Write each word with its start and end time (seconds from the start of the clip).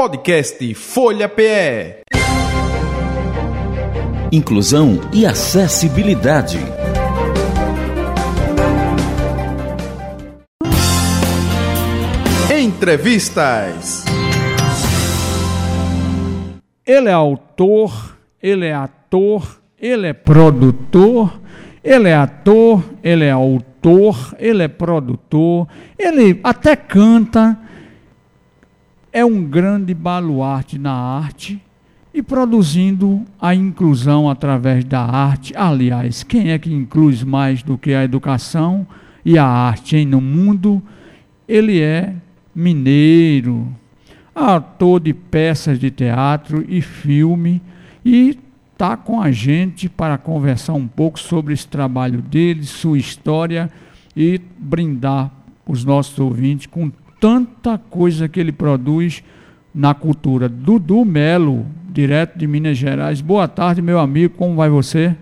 Podcast 0.00 0.74
Folha 0.76 1.28
PE. 1.28 2.04
Inclusão 4.32 4.98
e 5.12 5.26
acessibilidade. 5.26 6.58
Entrevistas. 12.50 14.06
Ele 16.86 17.10
é 17.10 17.12
autor, 17.12 18.16
ele 18.42 18.64
é 18.64 18.72
ator, 18.72 19.60
ele 19.78 20.06
é 20.06 20.14
produtor, 20.14 21.38
ele 21.84 22.08
é 22.08 22.14
ator, 22.14 22.82
ele 23.02 23.26
é 23.26 23.32
autor, 23.32 24.34
ele 24.38 24.62
é 24.62 24.68
produtor, 24.68 25.68
ele 25.98 26.40
até 26.42 26.74
canta. 26.74 27.68
É 29.12 29.24
um 29.24 29.44
grande 29.44 29.92
baluarte 29.92 30.78
na 30.78 30.92
arte 30.92 31.60
e 32.14 32.22
produzindo 32.22 33.22
a 33.40 33.54
inclusão 33.54 34.30
através 34.30 34.84
da 34.84 35.00
arte. 35.00 35.52
Aliás, 35.56 36.22
quem 36.22 36.50
é 36.52 36.58
que 36.58 36.72
inclui 36.72 37.16
mais 37.24 37.62
do 37.62 37.76
que 37.76 37.92
a 37.92 38.04
educação 38.04 38.86
e 39.24 39.36
a 39.36 39.44
arte 39.44 39.96
hein, 39.96 40.06
no 40.06 40.20
mundo? 40.20 40.80
Ele 41.48 41.80
é 41.80 42.14
mineiro, 42.54 43.66
ator 44.32 45.00
de 45.00 45.12
peças 45.12 45.78
de 45.78 45.90
teatro 45.90 46.64
e 46.68 46.80
filme 46.80 47.60
e 48.04 48.38
está 48.72 48.96
com 48.96 49.20
a 49.20 49.32
gente 49.32 49.88
para 49.88 50.16
conversar 50.18 50.74
um 50.74 50.86
pouco 50.86 51.18
sobre 51.18 51.52
esse 51.52 51.66
trabalho 51.66 52.22
dele, 52.22 52.64
sua 52.64 52.96
história 52.96 53.70
e 54.16 54.40
brindar 54.56 55.32
os 55.66 55.84
nossos 55.84 56.18
ouvintes 56.18 56.66
com 56.66 56.90
tanta 57.20 57.78
coisa 57.78 58.28
que 58.28 58.40
ele 58.40 58.50
produz 58.50 59.22
na 59.74 59.94
cultura. 59.94 60.48
Dudu 60.48 61.04
Melo, 61.04 61.66
direto 61.90 62.38
de 62.38 62.46
Minas 62.46 62.78
Gerais. 62.78 63.20
Boa 63.20 63.46
tarde, 63.46 63.82
meu 63.82 63.98
amigo, 63.98 64.34
como 64.36 64.56
vai 64.56 64.70
você? 64.70 65.14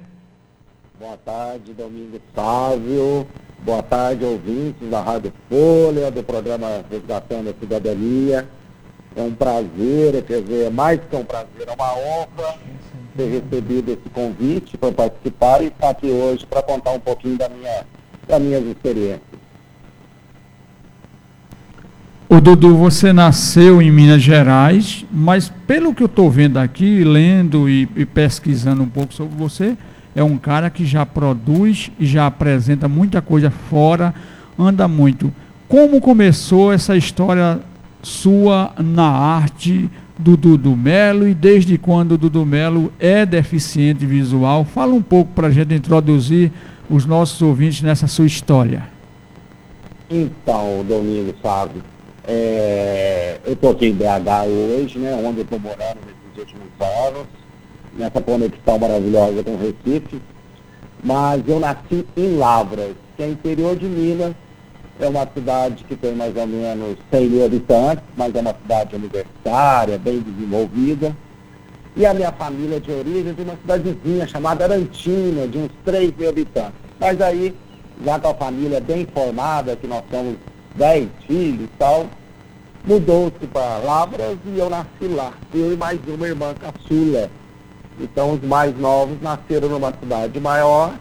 Boa 0.99 1.17
tarde, 1.17 1.73
Domingo 1.75 2.21
Sávio. 2.35 3.27
Boa 3.65 3.83
tarde, 3.83 4.25
ouvintes 4.25 4.89
da 4.89 5.03
Rádio 5.03 5.33
Folha, 5.49 6.11
do 6.11 6.23
programa 6.23 6.85
Resgatando 6.89 7.51
a 7.51 7.55
Cidadania. 7.59 8.49
É 9.17 9.23
um 9.23 9.33
prazer, 9.33 10.23
quer 10.23 10.43
dizer, 10.43 10.67
é 10.67 10.71
mais 10.71 11.01
que 11.01 11.17
um 11.17 11.25
prazer, 11.25 11.67
é 11.67 11.73
uma 11.73 11.93
honra 11.95 12.57
ter 13.17 13.27
recebido 13.27 13.91
esse 13.91 14.09
convite 14.11 14.79
para 14.79 14.93
participar 14.93 15.61
e 15.61 15.67
estar 15.67 15.91
aqui 15.91 16.07
hoje 16.07 16.47
para 16.47 16.63
contar 16.63 16.93
um 16.93 17.01
pouquinho 17.01 17.37
da 17.37 17.49
minha, 17.49 17.85
das 18.29 18.41
minhas 18.41 18.65
experiências. 18.65 19.28
O 22.31 22.43
Dudu, 22.43 22.77
você 22.77 23.11
nasceu 23.11 23.81
em 23.81 23.91
Minas 23.91 24.21
Gerais, 24.21 25.03
mas 25.11 25.51
pelo 25.67 25.95
que 25.95 26.03
eu 26.03 26.07
estou 26.09 26.31
vendo 26.31 26.59
aqui, 26.59 27.03
lendo 27.03 27.71
e, 27.71 27.89
e, 27.97 28.05
pesquisando 28.05 28.83
um 28.83 28.89
pouco 28.89 29.15
sobre 29.15 29.35
você, 29.35 29.75
é 30.15 30.23
um 30.23 30.37
cara 30.37 30.69
que 30.69 30.85
já 30.85 31.07
produz 31.07 31.91
e 31.99 32.05
já 32.05 32.27
apresenta 32.27 32.87
muita 32.87 33.23
coisa 33.23 33.51
fora, 33.51 34.15
anda 34.59 34.87
muito. 34.87 35.33
Como 35.67 36.03
começou 36.03 36.71
essa 36.71 36.95
história 36.99 37.61
sua 38.03 38.73
na 38.77 39.09
arte 39.09 39.89
do 40.19 40.37
Dudu 40.37 40.77
Melo 40.77 41.27
e 41.27 41.33
desde 41.33 41.79
quando 41.79 42.13
o 42.13 42.19
Dudu 42.19 42.45
Melo 42.45 42.93
é 43.01 43.25
deficiente 43.25 44.05
visual? 44.05 44.67
Fala 44.67 44.93
um 44.93 45.03
pouco 45.03 45.33
para 45.33 45.47
a 45.47 45.51
gente 45.51 45.73
introduzir 45.73 46.53
os 46.91 47.07
nossos 47.07 47.41
ouvintes 47.41 47.81
nessa 47.81 48.07
sua 48.07 48.27
história. 48.27 48.83
Então, 50.11 50.85
Domingo, 50.87 51.35
sabe, 51.43 51.81
é, 52.29 53.41
eu 53.47 53.55
estou 53.55 53.71
aqui 53.71 53.87
em 53.87 53.95
BH 53.95 54.05
hoje, 54.47 54.99
né, 54.99 55.15
onde 55.15 55.39
eu 55.39 55.45
estou 55.45 55.59
morando 55.59 55.99
nesses 56.07 56.39
últimos 56.39 56.69
anos, 57.07 57.27
nessa 57.95 58.21
conexão 58.21 58.79
maravilhosa 58.79 59.43
com 59.43 59.53
o 59.53 59.59
Recife, 59.59 60.21
mas 61.03 61.43
eu 61.49 61.59
nasci 61.59 62.07
em 62.15 62.37
Lavras, 62.37 62.93
que 63.17 63.23
é 63.23 63.29
interior 63.29 63.77
de 63.77 63.87
Minas, 63.87 64.35
é 65.01 65.09
uma 65.09 65.27
cidade 65.33 65.85
que 65.85 65.97
tem 65.97 66.15
mais 66.15 66.37
ou 66.37 66.47
menos 66.47 66.99
100 67.11 67.29
mil 67.29 67.47
habitantes, 67.47 68.05
mas 68.15 68.35
é 68.35 68.41
uma 68.41 68.55
cidade 68.55 68.97
universitária, 68.97 69.97
bem 69.97 70.21
desenvolvida. 70.21 71.17
E 71.97 72.05
a 72.05 72.13
minha 72.13 72.33
família 72.33 72.79
de 72.79 72.91
origem 72.91 73.31
é 73.31 73.33
de 73.33 73.43
uma 73.43 73.57
cidadezinha 73.57 74.27
chamada 74.27 74.65
Arantina, 74.65 75.49
de 75.49 75.59
uns 75.59 75.71
3 75.85 76.15
mil 76.17 76.29
habitantes. 76.29 76.75
Mas 77.01 77.21
aí, 77.21 77.55
já 78.05 78.19
com 78.19 78.29
a 78.29 78.35
família 78.35 78.81
bem 78.81 79.07
formada, 79.07 79.77
que 79.77 79.87
nós 79.87 80.03
somos 80.11 80.37
10 80.75 81.09
filhos 81.27 81.65
e 81.65 81.71
tal, 81.79 82.07
mudou-se 82.89 83.47
para 83.53 83.79
Lavras 83.85 84.39
e 84.47 84.59
eu 84.59 84.71
nasci 84.71 85.07
lá. 85.15 85.35
Eu 85.55 85.75
e 85.75 85.77
mais 85.77 86.01
uma 86.09 86.27
irmã 86.27 86.55
caçula. 86.55 87.31
Então 88.01 88.33
os 88.33 88.43
mais 88.43 88.77
novos 88.79 89.21
nasceram 89.21 89.69
numa 89.69 89.93
cidade 89.93 90.41
maior 90.41 90.95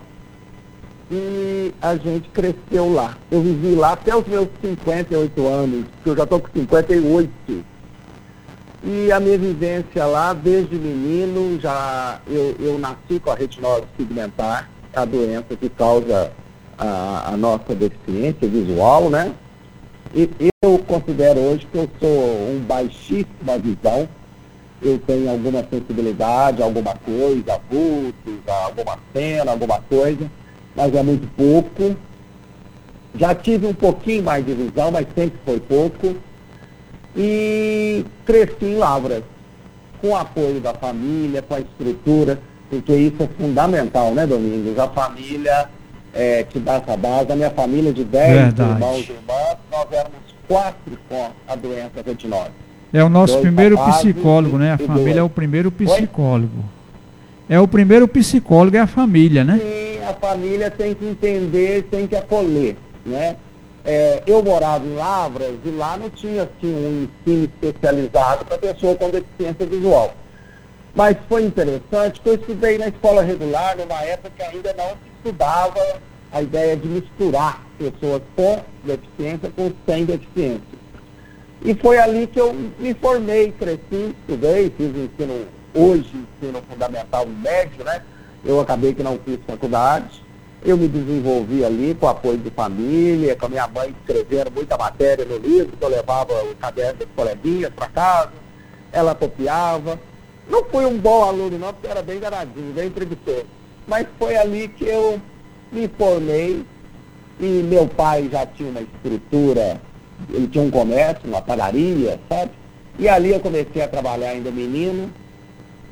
e 1.10 1.74
a 1.82 1.96
gente 1.96 2.28
cresceu 2.30 2.94
lá. 2.94 3.16
Eu 3.32 3.42
vivi 3.42 3.74
lá 3.74 3.94
até 3.94 4.14
os 4.14 4.28
meus 4.28 4.50
58 4.62 5.48
anos, 5.48 5.86
porque 5.96 6.10
eu 6.10 6.18
já 6.18 6.24
estou 6.24 6.42
com 6.42 6.50
58. 6.54 7.32
E 8.84 9.12
a 9.12 9.20
minha 9.22 9.38
vivência 9.38 10.06
lá, 10.06 10.34
desde 10.34 10.76
menino, 10.76 11.58
já 11.60 12.20
eu, 12.28 12.56
eu 12.60 12.78
nasci 12.78 13.20
com 13.24 13.32
a 13.32 13.36
retinose 13.36 13.86
pigmentar, 13.96 14.70
a 14.94 15.06
doença 15.06 15.56
que 15.58 15.70
causa 15.70 16.32
a, 16.78 17.30
a 17.30 17.38
nossa 17.38 17.74
deficiência 17.74 18.48
visual, 18.48 19.10
né? 19.10 19.34
Eu 20.14 20.80
considero 20.80 21.40
hoje 21.40 21.68
que 21.72 21.78
eu 21.78 21.90
sou 22.00 22.10
um 22.10 22.60
baixíssima 22.68 23.58
visão. 23.58 24.08
Eu 24.82 25.00
tenho 25.00 25.30
alguma 25.30 25.66
sensibilidade, 25.70 26.62
alguma 26.62 26.96
coisa, 26.96 27.60
vultos, 27.70 28.40
alguma 28.48 28.98
cena, 29.12 29.52
alguma 29.52 29.82
coisa, 29.82 30.30
mas 30.76 30.94
é 30.94 31.02
muito 31.02 31.28
pouco. 31.36 31.96
Já 33.16 33.34
tive 33.34 33.66
um 33.66 33.74
pouquinho 33.74 34.24
mais 34.24 34.46
de 34.46 34.54
visão, 34.54 34.92
mas 34.92 35.08
sempre 35.16 35.40
foi 35.44 35.60
pouco. 35.60 36.16
E 37.16 38.06
cresci 38.26 38.66
em 38.66 38.78
Lavras, 38.78 39.24
com 40.00 40.10
o 40.10 40.16
apoio 40.16 40.62
da 40.62 40.74
família, 40.76 41.42
com 41.42 41.56
a 41.56 41.60
estrutura, 41.60 42.40
porque 42.70 42.94
isso 42.94 43.24
é 43.24 43.28
fundamental, 43.42 44.14
né, 44.14 44.28
Domingos? 44.28 44.78
A 44.78 44.88
família 44.88 45.68
é, 46.18 46.46
dá 46.56 46.74
essa 46.76 46.98
base. 46.98 47.32
A 47.32 47.36
minha 47.36 47.52
família 47.52 47.94
de 47.94 48.04
10 48.04 48.54
irmãos 48.58 49.08
e 49.08 49.12
irmãs, 49.12 49.58
nós 49.72 49.88
éramos 49.92 50.20
quatro 50.48 50.98
com 51.08 51.30
a 51.48 51.56
doença 51.56 52.02
retinose. 52.04 52.52
É 52.92 53.04
o 53.04 53.10
nosso 53.10 53.34
Dois 53.34 53.46
primeiro 53.46 53.78
psicólogo, 53.78 54.58
né? 54.58 54.74
A 54.74 54.78
família 54.78 55.04
dois. 55.04 55.18
é 55.18 55.24
o 55.24 55.30
primeiro 55.30 55.72
psicólogo. 55.72 56.58
Oi? 56.58 57.56
É 57.56 57.60
o 57.60 57.68
primeiro 57.68 58.08
psicólogo 58.08 58.76
é 58.76 58.80
a 58.80 58.88
família, 58.88 59.44
né? 59.44 59.60
Sim, 59.60 60.06
a 60.06 60.14
família 60.14 60.72
tem 60.72 60.94
que 60.96 61.06
entender, 61.06 61.84
tem 61.84 62.08
que 62.08 62.16
acolher, 62.16 62.76
né? 63.06 63.36
É, 63.86 64.22
eu 64.28 64.44
morava 64.44 64.86
em 64.86 64.96
Lavras 64.96 65.54
e 65.64 65.70
lá 65.70 65.96
não 65.96 66.10
tinha 66.10 66.44
assim, 66.44 66.74
um 66.74 67.08
ensino 67.26 67.46
especializado 67.46 68.44
para 68.44 68.58
pessoa 68.58 68.96
com 68.96 69.10
deficiência 69.10 69.66
visual. 69.66 70.14
Mas 70.94 71.16
foi 71.30 71.44
interessante 71.46 72.20
que 72.20 72.28
eu 72.28 72.36
estudei 72.36 72.78
na 72.78 72.88
escola 72.88 73.22
regular 73.22 73.78
numa 73.78 74.02
época 74.02 74.32
que 74.36 74.44
ainda 74.44 74.74
não 74.74 74.90
se 74.90 75.10
estudava 75.28 76.00
a 76.32 76.42
ideia 76.42 76.76
de 76.76 76.88
misturar 76.88 77.62
pessoas 77.78 78.22
com 78.36 78.62
deficiência 78.84 79.52
com 79.56 79.72
sem 79.86 80.06
deficiência. 80.06 80.78
E 81.62 81.74
foi 81.76 81.98
ali 81.98 82.28
que 82.28 82.40
eu 82.40 82.54
me 82.54 82.94
formei, 82.94 83.52
cresci, 83.52 84.16
estudei, 84.20 84.72
fiz 84.78 84.88
o 84.88 85.00
ensino, 85.00 85.46
hoje, 85.74 86.26
ensino 86.42 86.62
fundamental 86.70 87.26
médio, 87.26 87.84
né? 87.84 88.02
Eu 88.46 88.60
acabei 88.60 88.94
que 88.94 89.04
não 89.04 89.20
fiz 89.26 89.40
faculdade. 89.46 90.24
Eu 90.64 90.78
me 90.78 90.88
desenvolvi 90.88 91.64
ali 91.64 91.96
com 91.96 92.08
apoio 92.08 92.38
de 92.38 92.50
família, 92.50 93.36
com 93.36 93.46
a 93.46 93.50
minha 93.50 93.68
mãe 93.68 93.94
escrevendo 94.00 94.52
muita 94.52 94.78
matéria 94.78 95.26
no 95.26 95.38
livro, 95.38 95.76
que 95.76 95.84
eu 95.84 95.90
levava 95.90 96.34
o 96.44 96.56
caderno 96.56 97.00
das 97.00 97.08
coleguinhas 97.16 97.72
para 97.74 97.88
casa, 97.90 98.32
ela 98.92 99.14
copiava. 99.14 100.00
Não 100.50 100.64
fui 100.66 100.86
um 100.86 100.98
bom 100.98 101.24
aluno 101.24 101.58
não, 101.58 101.74
porque 101.74 101.88
era 101.88 102.02
bem 102.02 102.20
danadinho, 102.20 102.74
bem 102.74 102.90
preguiçoso. 102.90 103.57
Mas 103.88 104.06
foi 104.20 104.36
ali 104.36 104.68
que 104.68 104.84
eu 104.84 105.20
me 105.72 105.88
formei 105.98 106.66
e 107.40 107.46
meu 107.46 107.88
pai 107.88 108.28
já 108.30 108.46
tinha 108.46 108.70
uma 108.70 108.82
estrutura, 108.82 109.80
ele 110.30 110.48
tinha 110.48 110.64
um 110.64 110.70
comércio, 110.70 111.22
uma 111.26 111.42
padaria, 111.42 112.20
sabe? 112.28 112.52
E 113.00 113.08
ali 113.08 113.32
eu 113.32 113.40
comecei 113.40 113.82
a 113.82 113.88
trabalhar 113.88 114.32
ainda 114.32 114.52
menino. 114.52 115.10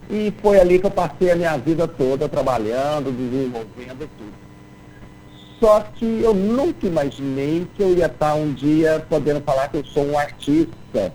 E 0.09 0.31
foi 0.41 0.59
ali 0.59 0.77
que 0.77 0.85
eu 0.85 0.91
passei 0.91 1.31
a 1.31 1.35
minha 1.35 1.57
vida 1.57 1.87
toda 1.87 2.27
trabalhando, 2.27 3.11
desenvolvendo 3.11 4.09
tudo. 4.17 4.45
Só 5.59 5.79
que 5.79 6.21
eu 6.21 6.33
nunca 6.33 6.85
imaginei 6.85 7.65
que 7.75 7.81
eu 7.81 7.95
ia 7.95 8.07
estar 8.07 8.35
um 8.35 8.53
dia 8.53 9.03
podendo 9.09 9.41
falar 9.41 9.69
que 9.69 9.77
eu 9.77 9.85
sou 9.85 10.05
um 10.05 10.17
artista. 10.17 11.13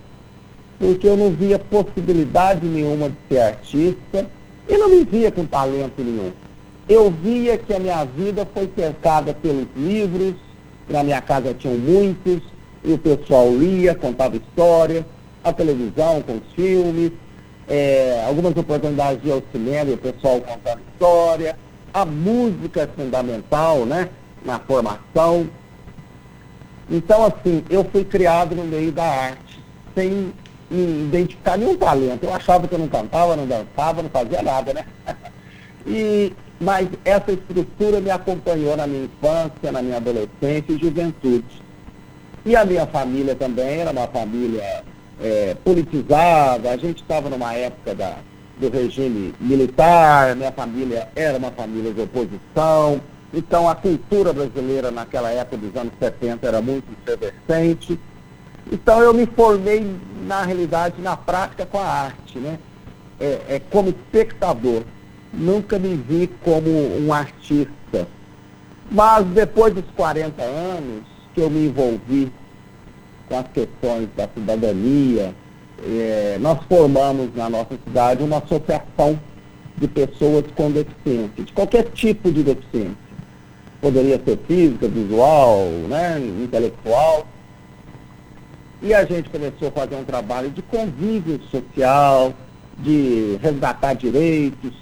Porque 0.78 1.06
eu 1.06 1.16
não 1.16 1.30
via 1.30 1.58
possibilidade 1.58 2.66
nenhuma 2.66 3.10
de 3.10 3.16
ser 3.28 3.40
artista 3.40 4.26
e 4.68 4.78
não 4.78 4.88
me 4.88 5.04
via 5.04 5.30
com 5.30 5.44
talento 5.44 6.02
nenhum 6.02 6.32
eu 6.90 7.08
via 7.08 7.56
que 7.56 7.72
a 7.72 7.78
minha 7.78 8.04
vida 8.04 8.44
foi 8.52 8.68
cercada 8.76 9.32
pelos 9.32 9.68
livros, 9.76 10.34
na 10.88 11.04
minha 11.04 11.20
casa 11.20 11.54
tinham 11.54 11.78
muitos, 11.78 12.42
e 12.82 12.92
o 12.92 12.98
pessoal 12.98 13.48
lia, 13.48 13.94
contava 13.94 14.36
história, 14.36 15.06
a 15.44 15.52
televisão 15.52 16.20
com 16.20 16.38
os 16.38 16.52
filmes, 16.52 17.12
é, 17.68 18.24
algumas 18.26 18.56
oportunidades 18.56 19.22
de 19.22 19.28
ir 19.28 19.32
ao 19.32 19.42
cinema 19.52 19.90
e 19.90 19.94
o 19.94 19.98
pessoal 19.98 20.40
contando 20.40 20.80
história. 20.92 21.56
A 21.94 22.04
música 22.04 22.82
é 22.82 22.86
fundamental, 22.88 23.86
né? 23.86 24.08
Na 24.44 24.58
formação. 24.58 25.48
Então, 26.90 27.24
assim, 27.24 27.64
eu 27.70 27.84
fui 27.84 28.04
criado 28.04 28.56
no 28.56 28.64
meio 28.64 28.90
da 28.90 29.04
arte, 29.04 29.62
sem 29.94 30.32
identificar 30.68 31.56
nenhum 31.56 31.76
talento. 31.76 32.24
Eu 32.24 32.34
achava 32.34 32.66
que 32.66 32.74
eu 32.74 32.80
não 32.80 32.88
cantava, 32.88 33.36
não 33.36 33.46
dançava, 33.46 34.02
não 34.02 34.10
fazia 34.10 34.42
nada, 34.42 34.74
né? 34.74 34.84
e, 35.86 36.32
mas 36.60 36.88
essa 37.04 37.32
estrutura 37.32 38.00
me 38.00 38.10
acompanhou 38.10 38.76
na 38.76 38.86
minha 38.86 39.04
infância, 39.04 39.72
na 39.72 39.80
minha 39.80 39.96
adolescência 39.96 40.72
e 40.72 40.78
juventude. 40.78 41.62
E 42.44 42.54
a 42.54 42.64
minha 42.64 42.86
família 42.86 43.34
também 43.34 43.80
era 43.80 43.90
uma 43.90 44.06
família 44.06 44.84
é, 45.20 45.56
politizada, 45.64 46.70
a 46.70 46.76
gente 46.76 47.02
estava 47.02 47.30
numa 47.30 47.54
época 47.54 47.94
da, 47.94 48.16
do 48.58 48.68
regime 48.68 49.34
militar, 49.40 50.36
minha 50.36 50.52
família 50.52 51.08
era 51.16 51.38
uma 51.38 51.50
família 51.50 51.92
de 51.92 52.00
oposição, 52.02 53.00
então 53.32 53.68
a 53.68 53.74
cultura 53.74 54.32
brasileira 54.32 54.90
naquela 54.90 55.30
época 55.30 55.56
dos 55.56 55.74
anos 55.76 55.92
70 55.98 56.46
era 56.46 56.60
muito 56.60 56.84
efervescente. 57.02 57.98
Então 58.70 59.00
eu 59.00 59.14
me 59.14 59.26
formei, 59.26 59.96
na 60.26 60.42
realidade, 60.42 61.00
na 61.00 61.16
prática 61.16 61.64
com 61.64 61.78
a 61.78 61.86
arte, 61.86 62.38
né? 62.38 62.58
É, 63.18 63.40
é, 63.48 63.62
como 63.70 63.88
espectador. 63.90 64.82
Nunca 65.32 65.78
me 65.78 65.94
vi 65.94 66.28
como 66.44 66.70
um 66.70 67.12
artista. 67.12 68.06
Mas 68.90 69.24
depois 69.26 69.72
dos 69.72 69.84
40 69.96 70.42
anos 70.42 71.04
que 71.34 71.40
eu 71.40 71.48
me 71.48 71.66
envolvi 71.66 72.32
com 73.28 73.38
as 73.38 73.46
questões 73.48 74.08
da 74.16 74.28
cidadania, 74.28 75.32
é, 75.86 76.36
nós 76.40 76.58
formamos 76.68 77.34
na 77.34 77.48
nossa 77.48 77.78
cidade 77.84 78.22
uma 78.22 78.38
associação 78.38 79.18
de 79.76 79.88
pessoas 79.88 80.44
com 80.54 80.70
deficiência, 80.70 81.44
de 81.44 81.52
qualquer 81.52 81.84
tipo 81.84 82.30
de 82.30 82.42
deficiência. 82.42 83.10
Poderia 83.80 84.20
ser 84.22 84.38
física, 84.46 84.86
visual, 84.88 85.64
né, 85.88 86.20
intelectual. 86.42 87.26
E 88.82 88.92
a 88.92 89.04
gente 89.04 89.30
começou 89.30 89.68
a 89.68 89.70
fazer 89.70 89.96
um 89.96 90.04
trabalho 90.04 90.50
de 90.50 90.60
convívio 90.62 91.40
social, 91.50 92.34
de 92.78 93.38
resgatar 93.40 93.94
direitos. 93.94 94.72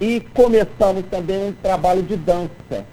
E 0.00 0.20
começamos 0.32 1.04
também 1.10 1.48
um 1.48 1.52
trabalho 1.52 2.02
de 2.02 2.16
dança. 2.16 2.86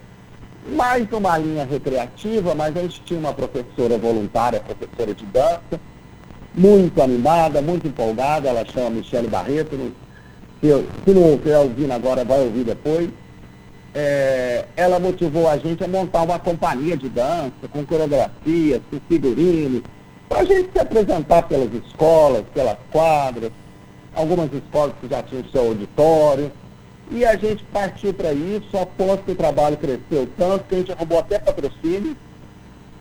Mais 0.76 1.08
uma 1.12 1.38
linha 1.38 1.64
recreativa, 1.64 2.56
mas 2.56 2.76
a 2.76 2.82
gente 2.82 3.02
tinha 3.02 3.20
uma 3.20 3.32
professora 3.32 3.96
voluntária, 4.00 4.60
professora 4.60 5.14
de 5.14 5.24
dança, 5.26 5.80
muito 6.56 7.00
animada, 7.00 7.62
muito 7.62 7.88
empolgada, 7.88 8.50
ela 8.50 8.66
chama 8.66 8.90
Michele 8.90 9.28
Barreto, 9.28 9.78
se, 10.60 10.68
eu, 10.68 10.88
se 11.06 11.12
não 11.12 11.34
estiver 11.36 11.60
ouvindo 11.60 11.92
agora, 11.92 12.26
vai 12.26 12.40
ouvir 12.40 12.64
depois. 12.64 13.10
É, 13.94 14.66
ela 14.76 15.00
motivou 15.00 15.48
a 15.48 15.58
gente 15.58 15.84
a 15.84 15.88
montar 15.88 16.24
uma 16.24 16.40
companhia 16.40 16.98
de 16.98 17.08
dança, 17.08 17.68
com 17.72 17.86
coreografias, 17.86 18.82
com 18.90 19.00
figurinos, 19.08 19.84
para 20.28 20.40
a 20.40 20.44
gente 20.44 20.72
se 20.72 20.80
apresentar 20.80 21.44
pelas 21.44 21.72
escolas, 21.72 22.44
pelas 22.52 22.78
quadras, 22.92 23.52
algumas 24.16 24.52
escolas 24.52 24.96
que 25.00 25.08
já 25.08 25.22
tinham 25.22 25.44
seu 25.52 25.68
auditório, 25.68 26.52
e 27.12 27.24
a 27.24 27.36
gente 27.36 27.64
partiu 27.66 28.14
para 28.14 28.34
isso, 28.34 28.78
após 28.78 29.22
que 29.22 29.32
o 29.32 29.36
trabalho 29.36 29.78
cresceu 29.78 30.28
tanto, 30.38 30.66
que 30.66 30.76
a 30.76 30.78
gente 30.80 30.92
arrumou 30.92 31.20
até 31.20 31.38
patrocínio, 31.38 32.16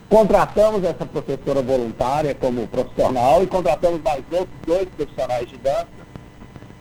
contratamos 0.08 0.84
essa 0.84 1.06
professora 1.06 1.62
voluntária 1.62 2.34
como 2.34 2.66
profissional 2.66 3.42
e 3.42 3.46
contratamos 3.46 4.02
mais 4.02 4.22
outros 4.30 4.56
dois 4.66 4.88
profissionais 4.90 5.48
de 5.48 5.56
dança. 5.56 5.86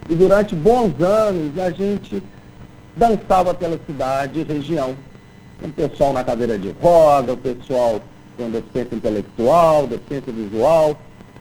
E 0.10 0.16
durante 0.16 0.54
bons 0.54 1.02
anos 1.02 1.58
a 1.58 1.70
gente 1.70 2.22
dançava 2.96 3.54
pela 3.54 3.80
cidade 3.86 4.42
e 4.42 4.44
região. 4.44 4.96
O 5.62 5.70
pessoal 5.70 6.12
na 6.12 6.25
cadeira 6.25 6.60
de 6.60 6.72
roda, 6.81 7.34
o 7.34 7.38
pessoal 7.38 8.02
com 8.36 8.50
deficiência 8.50 8.96
intelectual, 8.96 9.88
deficiência 9.88 10.34
visual. 10.34 10.98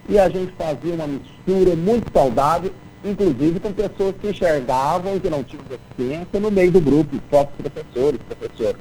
E 0.08 0.18
a 0.18 0.28
gente 0.28 0.52
fazia 0.52 0.94
uma 0.94 1.08
mistura 1.08 1.74
muito 1.74 2.12
saudável 2.12 2.72
inclusive 3.04 3.60
com 3.60 3.72
pessoas 3.72 4.14
que 4.20 4.28
enxergavam 4.28 5.18
que 5.18 5.28
não 5.28 5.42
tinham 5.42 5.64
deficiência 5.64 6.40
no 6.40 6.50
meio 6.50 6.70
do 6.70 6.80
grupo, 6.80 7.18
próprios 7.30 7.72
professores, 7.72 8.20
professoras. 8.22 8.80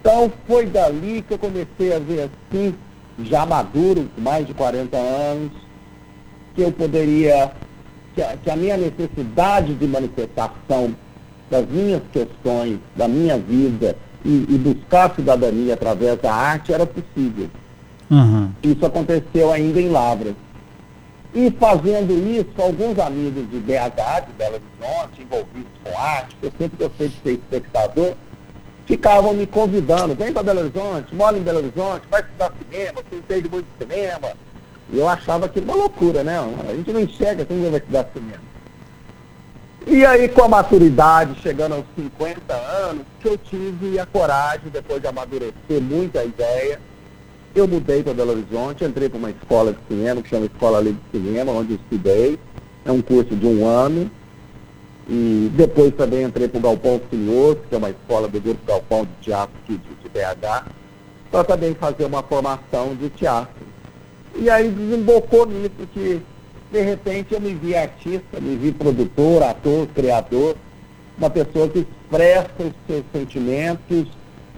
Então 0.00 0.32
foi 0.46 0.66
dali 0.66 1.24
que 1.26 1.34
eu 1.34 1.38
comecei 1.38 1.94
a 1.94 1.98
ver 1.98 2.30
assim, 2.30 2.74
já 3.24 3.44
maduro, 3.44 4.08
com 4.14 4.20
mais 4.20 4.46
de 4.46 4.54
40 4.54 4.96
anos, 4.96 5.52
que 6.54 6.62
eu 6.62 6.72
poderia, 6.72 7.52
que 8.14 8.22
a, 8.22 8.36
que 8.36 8.50
a 8.50 8.56
minha 8.56 8.76
necessidade 8.76 9.74
de 9.74 9.86
manifestação 9.86 10.94
das 11.50 11.66
minhas 11.68 12.02
questões, 12.12 12.78
da 12.96 13.08
minha 13.08 13.38
vida 13.38 13.96
e, 14.24 14.46
e 14.48 14.58
buscar 14.58 15.14
cidadania 15.14 15.74
através 15.74 16.20
da 16.20 16.32
arte 16.32 16.72
era 16.72 16.86
possível. 16.86 17.48
Uhum. 18.10 18.50
Isso 18.62 18.84
aconteceu 18.84 19.52
ainda 19.52 19.80
em 19.80 19.88
Lavras. 19.88 20.34
E 21.34 21.50
fazendo 21.50 22.12
isso, 22.12 22.50
alguns 22.56 22.98
amigos 22.98 23.48
de 23.50 23.58
BH, 23.58 24.26
de 24.26 24.32
Belo 24.32 24.54
Horizonte, 24.54 25.22
envolvidos 25.22 25.72
com 25.84 25.98
arte, 25.98 26.36
eu 26.42 26.52
sempre 26.58 26.76
gostei 26.78 27.08
de 27.08 27.20
ser 27.22 27.32
espectador, 27.32 28.14
ficavam 28.86 29.34
me 29.34 29.46
convidando, 29.46 30.14
vem 30.14 30.32
para 30.32 30.42
Belo 30.42 30.60
Horizonte, 30.60 31.14
mora 31.14 31.36
em 31.36 31.42
Belo 31.42 31.58
Horizonte, 31.58 32.06
vai 32.10 32.22
estudar 32.22 32.52
cinema, 32.62 33.02
você 33.02 33.16
entende 33.16 33.48
muito 33.48 33.66
de 33.66 33.86
cinema. 33.86 34.32
E 34.90 34.98
eu 34.98 35.06
achava 35.06 35.46
aquilo 35.46 35.66
uma 35.66 35.74
loucura, 35.74 36.24
né? 36.24 36.38
A 36.38 36.74
gente 36.74 36.92
não 36.92 37.00
enxerga 37.00 37.44
quem 37.44 37.60
vai 37.60 37.78
estudar 37.78 38.08
cinema. 38.14 38.48
E 39.86 40.04
aí, 40.04 40.28
com 40.28 40.42
a 40.42 40.48
maturidade, 40.48 41.40
chegando 41.42 41.74
aos 41.74 41.84
50 41.94 42.54
anos, 42.54 43.02
que 43.20 43.28
eu 43.28 43.38
tive 43.38 43.98
a 43.98 44.06
coragem, 44.06 44.70
depois 44.70 45.00
de 45.00 45.06
amadurecer 45.06 45.80
muito 45.80 46.18
a 46.18 46.24
ideia, 46.24 46.80
eu 47.54 47.66
mudei 47.66 48.02
para 48.02 48.14
Belo 48.14 48.32
Horizonte, 48.32 48.84
entrei 48.84 49.08
para 49.08 49.18
uma 49.18 49.30
escola 49.30 49.72
de 49.72 49.78
cinema, 49.88 50.22
que 50.22 50.28
chama 50.28 50.46
Escola 50.46 50.80
Livre 50.80 51.00
de 51.12 51.18
Cinema, 51.18 51.52
onde 51.52 51.72
eu 51.72 51.76
estudei. 51.76 52.38
É 52.84 52.92
um 52.92 53.02
curso 53.02 53.34
de 53.34 53.46
um 53.46 53.66
ano. 53.66 54.10
E 55.08 55.50
depois 55.54 55.94
também 55.94 56.22
entrei 56.22 56.48
para 56.48 56.58
o 56.58 56.62
Galpão 56.62 57.00
Filhoso, 57.08 57.60
que 57.68 57.74
é 57.74 57.78
uma 57.78 57.90
escola 57.90 58.28
do 58.28 58.40
Grupo 58.40 58.60
Galpão 58.66 59.04
de 59.04 59.10
Teatro 59.22 59.54
aqui 59.64 59.78
de, 59.78 59.94
de 60.02 60.08
BH, 60.08 60.66
para 61.30 61.44
também 61.44 61.74
fazer 61.74 62.04
uma 62.04 62.22
formação 62.22 62.94
de 62.94 63.08
teatro. 63.10 63.66
E 64.36 64.50
aí 64.50 64.68
desembocou 64.68 65.46
nisso 65.46 65.88
que, 65.94 66.20
de 66.70 66.80
repente, 66.82 67.32
eu 67.32 67.40
me 67.40 67.54
vi 67.54 67.74
artista, 67.74 68.38
me 68.40 68.54
vi 68.56 68.70
produtor, 68.70 69.42
ator, 69.42 69.86
criador, 69.94 70.56
uma 71.16 71.30
pessoa 71.30 71.68
que 71.68 71.80
expressa 71.80 72.50
os 72.60 72.72
seus 72.86 73.04
sentimentos 73.12 74.06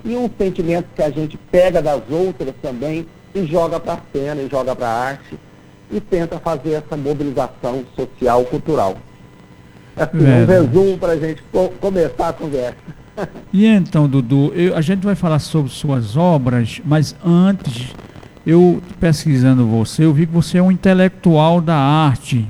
e 0.04 0.16
um 0.16 0.30
sentimento 0.38 0.86
que 0.94 1.02
a 1.02 1.10
gente 1.10 1.36
pega 1.50 1.82
das 1.82 2.02
outras 2.10 2.54
também 2.62 3.06
e 3.34 3.44
joga 3.46 3.78
para 3.78 3.94
a 3.94 3.98
cena, 4.12 4.40
e 4.40 4.48
joga 4.48 4.74
para 4.74 4.86
a 4.86 5.04
arte, 5.08 5.38
e 5.90 6.00
tenta 6.00 6.38
fazer 6.38 6.72
essa 6.72 6.96
mobilização 6.96 7.84
social, 7.96 8.44
cultural. 8.44 8.96
Assim, 9.96 10.18
um 10.18 10.46
resumo 10.46 10.98
para 10.98 11.12
a 11.12 11.16
gente 11.16 11.42
co 11.52 11.68
começar 11.80 12.28
a 12.28 12.32
conversa. 12.32 12.76
E 13.52 13.66
então, 13.66 14.08
Dudu, 14.08 14.50
eu, 14.54 14.74
a 14.74 14.80
gente 14.80 15.04
vai 15.04 15.14
falar 15.14 15.40
sobre 15.40 15.70
suas 15.70 16.16
obras, 16.16 16.80
mas 16.82 17.14
antes, 17.22 17.92
eu 18.46 18.80
pesquisando 18.98 19.66
você, 19.66 20.04
eu 20.04 20.14
vi 20.14 20.26
que 20.26 20.32
você 20.32 20.56
é 20.56 20.62
um 20.62 20.70
intelectual 20.70 21.60
da 21.60 21.74
arte. 21.76 22.48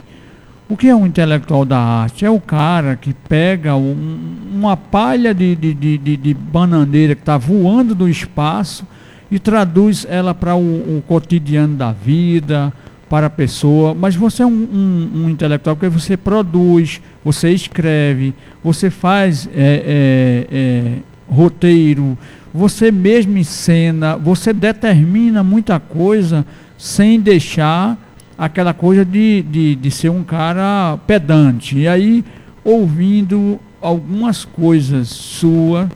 O 0.71 0.77
que 0.77 0.87
é 0.87 0.95
um 0.95 1.05
intelectual 1.05 1.65
da 1.65 1.81
arte? 1.81 2.25
É 2.25 2.31
o 2.31 2.41
cara 2.41 2.95
que 2.95 3.12
pega 3.12 3.75
um, 3.75 4.37
uma 4.55 4.77
palha 4.77 5.35
de, 5.35 5.57
de, 5.57 5.75
de, 5.75 6.17
de 6.17 6.33
bananeira 6.33 7.17
que 7.17 7.23
está 7.23 7.37
voando 7.37 7.93
do 7.93 8.09
espaço 8.09 8.87
e 9.33 9.41
traduz 9.41 10.07
ela 10.09 10.33
para 10.33 10.55
o, 10.55 10.61
o, 10.61 11.03
cotidiano 11.09 11.75
da 11.75 11.91
vida, 11.91 12.73
para 13.09 13.27
a 13.27 13.31
pessoa. 13.31 13.95
Mas 13.95 14.15
você 14.15 14.45
é 14.45 14.47
um, 14.47 14.50
um, 14.50 15.11
um, 15.25 15.29
intelectual 15.29 15.75
porque 15.75 15.89
você 15.89 16.17
produz, 16.17 17.00
você 17.25 17.50
escreve, 17.50 18.33
você 18.62 18.91
faz 18.91 19.49
é, 19.53 20.47
é, 20.47 20.47
é, 20.53 20.93
roteiro, 21.29 22.17
você 22.55 22.93
mesmo 22.93 23.37
encena, 23.37 24.17
você 24.17 24.53
determina 24.53 25.43
muita 25.43 25.81
coisa 25.81 26.47
sem 26.79 27.19
deixar 27.19 27.99
aquela 28.40 28.73
coisa 28.73 29.04
de, 29.04 29.42
de, 29.42 29.75
de 29.75 29.90
ser 29.90 30.09
um 30.09 30.25
cara 30.25 30.99
pedante. 31.06 31.76
E 31.76 31.87
aí, 31.87 32.25
ouvindo 32.64 33.61
algumas 33.82 34.47
coisas 34.47 35.09
sua, 35.09 35.90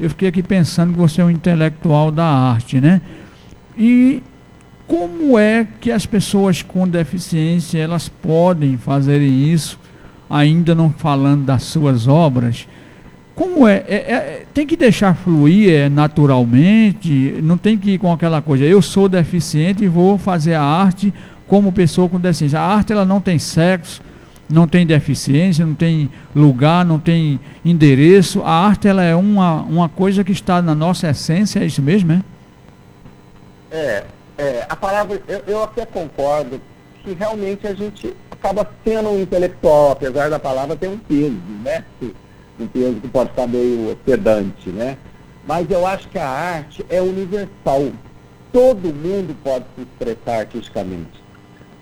eu 0.00 0.08
fiquei 0.08 0.28
aqui 0.28 0.40
pensando 0.40 0.92
que 0.92 0.98
você 0.98 1.20
é 1.20 1.24
um 1.24 1.30
intelectual 1.30 2.12
da 2.12 2.24
arte, 2.24 2.80
né? 2.80 3.00
E 3.76 4.22
como 4.86 5.36
é 5.36 5.66
que 5.80 5.90
as 5.90 6.06
pessoas 6.06 6.62
com 6.62 6.86
deficiência 6.86 7.80
elas 7.80 8.08
podem 8.08 8.76
fazer 8.76 9.20
isso, 9.20 9.76
ainda 10.30 10.76
não 10.76 10.90
falando 10.90 11.46
das 11.46 11.64
suas 11.64 12.06
obras? 12.06 12.68
Como 13.34 13.66
é? 13.66 13.84
é, 13.88 13.96
é 13.96 14.46
tem 14.54 14.64
que 14.64 14.76
deixar 14.76 15.16
fluir 15.16 15.70
é, 15.72 15.88
naturalmente, 15.88 17.40
não 17.42 17.58
tem 17.58 17.76
que 17.76 17.92
ir 17.92 17.98
com 17.98 18.12
aquela 18.12 18.40
coisa, 18.40 18.64
eu 18.64 18.80
sou 18.80 19.08
deficiente 19.08 19.82
e 19.82 19.88
vou 19.88 20.16
fazer 20.16 20.54
a 20.54 20.62
arte 20.62 21.12
como 21.48 21.72
pessoa 21.72 22.08
com 22.08 22.20
deficiência. 22.20 22.60
A 22.60 22.62
arte 22.62 22.92
ela 22.92 23.04
não 23.04 23.20
tem 23.20 23.38
sexo, 23.38 24.02
não 24.48 24.68
tem 24.68 24.86
deficiência, 24.86 25.66
não 25.66 25.74
tem 25.74 26.10
lugar, 26.36 26.84
não 26.84 26.98
tem 26.98 27.40
endereço. 27.64 28.42
A 28.42 28.52
arte 28.52 28.86
ela 28.86 29.02
é 29.02 29.16
uma, 29.16 29.62
uma 29.62 29.88
coisa 29.88 30.22
que 30.22 30.30
está 30.32 30.62
na 30.62 30.74
nossa 30.74 31.08
essência, 31.08 31.60
é 31.60 31.66
isso 31.66 31.82
mesmo, 31.82 32.12
é? 32.12 32.22
É, 33.70 34.04
é 34.38 34.66
a 34.68 34.76
palavra, 34.76 35.20
eu, 35.26 35.42
eu 35.46 35.64
até 35.64 35.84
concordo 35.84 36.60
que 37.02 37.12
realmente 37.14 37.66
a 37.66 37.74
gente 37.74 38.14
acaba 38.30 38.68
sendo 38.84 39.10
um 39.10 39.20
intelectual, 39.20 39.92
apesar 39.92 40.30
da 40.30 40.38
palavra 40.38 40.76
ter 40.76 40.88
um 40.88 40.98
peso, 40.98 41.40
né? 41.64 41.84
Um 42.60 42.66
peso 42.66 42.94
que 43.00 43.08
pode 43.08 43.30
estar 43.30 43.46
meio 43.46 43.96
pedante, 44.04 44.68
né? 44.70 44.96
Mas 45.46 45.70
eu 45.70 45.86
acho 45.86 46.08
que 46.08 46.18
a 46.18 46.28
arte 46.28 46.84
é 46.90 47.00
universal. 47.00 47.90
Todo 48.52 48.92
mundo 48.92 49.36
pode 49.42 49.64
se 49.74 49.82
expressar 49.82 50.40
artisticamente 50.40 51.17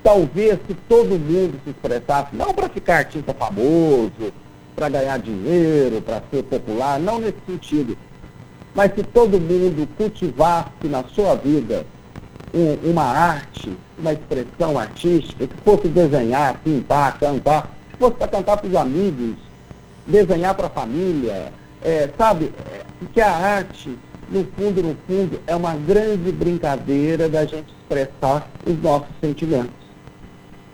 talvez 0.07 0.57
se 0.69 0.75
todo 0.89 1.19
mundo 1.19 1.59
se 1.65 1.71
expressasse, 1.71 2.29
não 2.33 2.55
para 2.55 2.69
ficar 2.69 2.99
artista 2.99 3.35
famoso, 3.35 4.33
para 4.77 4.89
ganhar 4.89 5.19
dinheiro, 5.19 6.01
para 6.01 6.23
ser 6.31 6.45
popular, 6.45 7.01
não 7.01 7.19
nesse 7.19 7.39
sentido, 7.45 7.99
mas 8.73 8.95
se 8.95 9.03
todo 9.03 9.41
mundo 9.41 9.89
cultivasse 9.97 10.85
na 10.85 11.03
sua 11.03 11.35
vida 11.35 11.85
um, 12.55 12.91
uma 12.93 13.03
arte, 13.03 13.77
uma 13.99 14.13
expressão 14.13 14.79
artística, 14.79 15.45
que 15.45 15.57
fosse 15.65 15.89
desenhar, 15.89 16.61
pintar, 16.63 17.19
cantar, 17.19 17.75
que 17.91 17.97
fosse 17.97 18.15
para 18.15 18.29
cantar 18.29 18.59
para 18.59 18.69
os 18.69 18.77
amigos, 18.77 19.35
desenhar 20.07 20.55
para 20.55 20.69
a 20.69 20.71
família, 20.71 21.53
é, 21.83 22.09
sabe? 22.17 22.53
É, 22.71 22.83
porque 23.01 23.21
a 23.21 23.33
arte, 23.33 23.99
no 24.31 24.45
fundo, 24.57 24.85
no 24.85 24.97
fundo, 25.09 25.41
é 25.49 25.57
uma 25.57 25.75
grande 25.75 26.31
brincadeira 26.31 27.29
da 27.29 27.45
gente 27.45 27.75
expressar 27.83 28.49
os 28.65 28.81
nossos 28.81 29.09
sentimentos. 29.21 29.86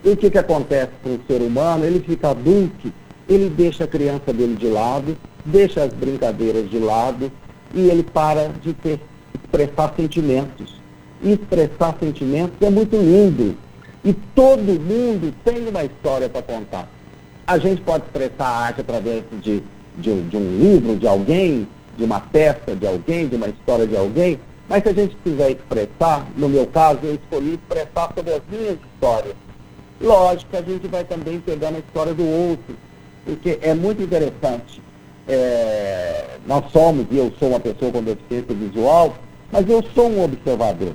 E 0.05 0.11
o 0.11 0.17
que, 0.17 0.31
que 0.31 0.39
acontece 0.39 0.91
com 1.03 1.11
o 1.11 1.21
ser 1.29 1.41
humano? 1.41 1.85
Ele 1.85 2.01
fica 2.01 2.31
adulto, 2.31 2.93
ele 3.29 3.49
deixa 3.49 3.85
a 3.85 3.87
criança 3.87 4.33
dele 4.33 4.57
de 4.57 4.67
lado, 4.67 5.17
deixa 5.45 5.85
as 5.85 5.93
brincadeiras 5.93 6.69
de 6.69 6.79
lado 6.79 7.31
e 7.73 7.89
ele 7.89 8.03
para 8.03 8.49
de 8.49 8.73
ter, 8.73 9.01
expressar 9.35 9.95
sentimentos. 9.97 10.81
E 11.23 11.33
expressar 11.33 11.97
sentimentos 12.01 12.57
é 12.61 12.69
muito 12.69 12.97
lindo. 12.97 13.57
E 14.05 14.13
todo 14.13 14.81
mundo 14.81 15.33
tem 15.45 15.69
uma 15.69 15.85
história 15.85 16.29
para 16.29 16.43
contar. 16.43 16.89
A 17.47 17.57
gente 17.59 17.81
pode 17.83 18.05
expressar 18.05 18.47
a 18.47 18.59
arte 18.67 18.81
através 18.81 19.23
de, 19.41 19.63
de, 19.97 20.23
de 20.23 20.37
um 20.37 20.59
livro 20.59 20.97
de 20.97 21.07
alguém, 21.07 21.69
de 21.97 22.03
uma 22.03 22.19
peça 22.19 22.75
de 22.75 22.87
alguém, 22.87 23.29
de 23.29 23.37
uma 23.37 23.49
história 23.49 23.87
de 23.87 23.97
alguém, 23.97 24.41
mas 24.69 24.83
se 24.83 24.89
a 24.89 24.93
gente 24.93 25.17
quiser 25.23 25.53
expressar, 25.53 26.27
no 26.37 26.49
meu 26.49 26.67
caso, 26.67 27.01
eu 27.03 27.15
escolhi 27.15 27.55
expressar 27.55 28.13
sobre 28.17 28.33
as 28.33 28.43
minhas 28.51 28.79
histórias 28.95 29.35
Lógico 30.03 30.51
que 30.51 30.57
a 30.57 30.63
gente 30.63 30.89
vai 30.89 31.05
também 31.05 31.39
pegando 31.41 31.77
a 31.77 31.79
história 31.79 32.13
do 32.13 32.27
outro, 32.27 32.77
porque 33.25 33.59
é 33.63 33.73
muito 33.73 34.03
interessante. 34.03 34.83
É, 35.29 36.39
nós 36.45 36.65
somos, 36.73 37.07
e 37.11 37.17
eu 37.17 37.33
sou 37.39 37.51
uma 37.51 37.61
pessoa 37.61 37.93
com 37.93 38.03
deficiência 38.03 38.55
visual, 38.55 39.15
mas 39.53 39.69
eu 39.69 39.83
sou 39.95 40.11
um 40.11 40.25
observador. 40.25 40.93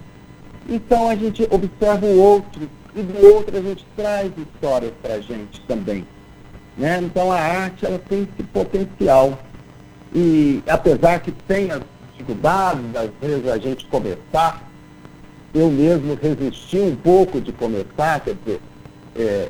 Então 0.68 1.08
a 1.08 1.16
gente 1.16 1.48
observa 1.50 2.06
o 2.06 2.20
outro, 2.20 2.70
e 2.94 3.02
do 3.02 3.34
outro 3.34 3.58
a 3.58 3.62
gente 3.62 3.86
traz 3.96 4.32
histórias 4.38 4.92
para 5.02 5.14
a 5.14 5.22
gente 5.22 5.62
também. 5.62 6.06
Né? 6.78 7.00
Então 7.02 7.32
a 7.32 7.40
arte 7.40 7.86
ela 7.86 8.00
tem 8.00 8.24
esse 8.24 8.44
potencial. 8.50 9.40
E 10.14 10.62
apesar 10.68 11.20
que 11.22 11.32
tenha 11.32 11.82
dificuldades, 12.12 12.84
às 12.96 13.10
vezes 13.22 13.48
a 13.48 13.58
gente 13.58 13.86
começar, 13.86 14.62
eu 15.54 15.70
mesmo 15.70 16.18
resisti 16.22 16.78
um 16.78 16.96
pouco 16.96 17.40
de 17.40 17.54
começar, 17.54 18.20
quer 18.20 18.36
dizer, 18.36 18.62
é, 19.18 19.50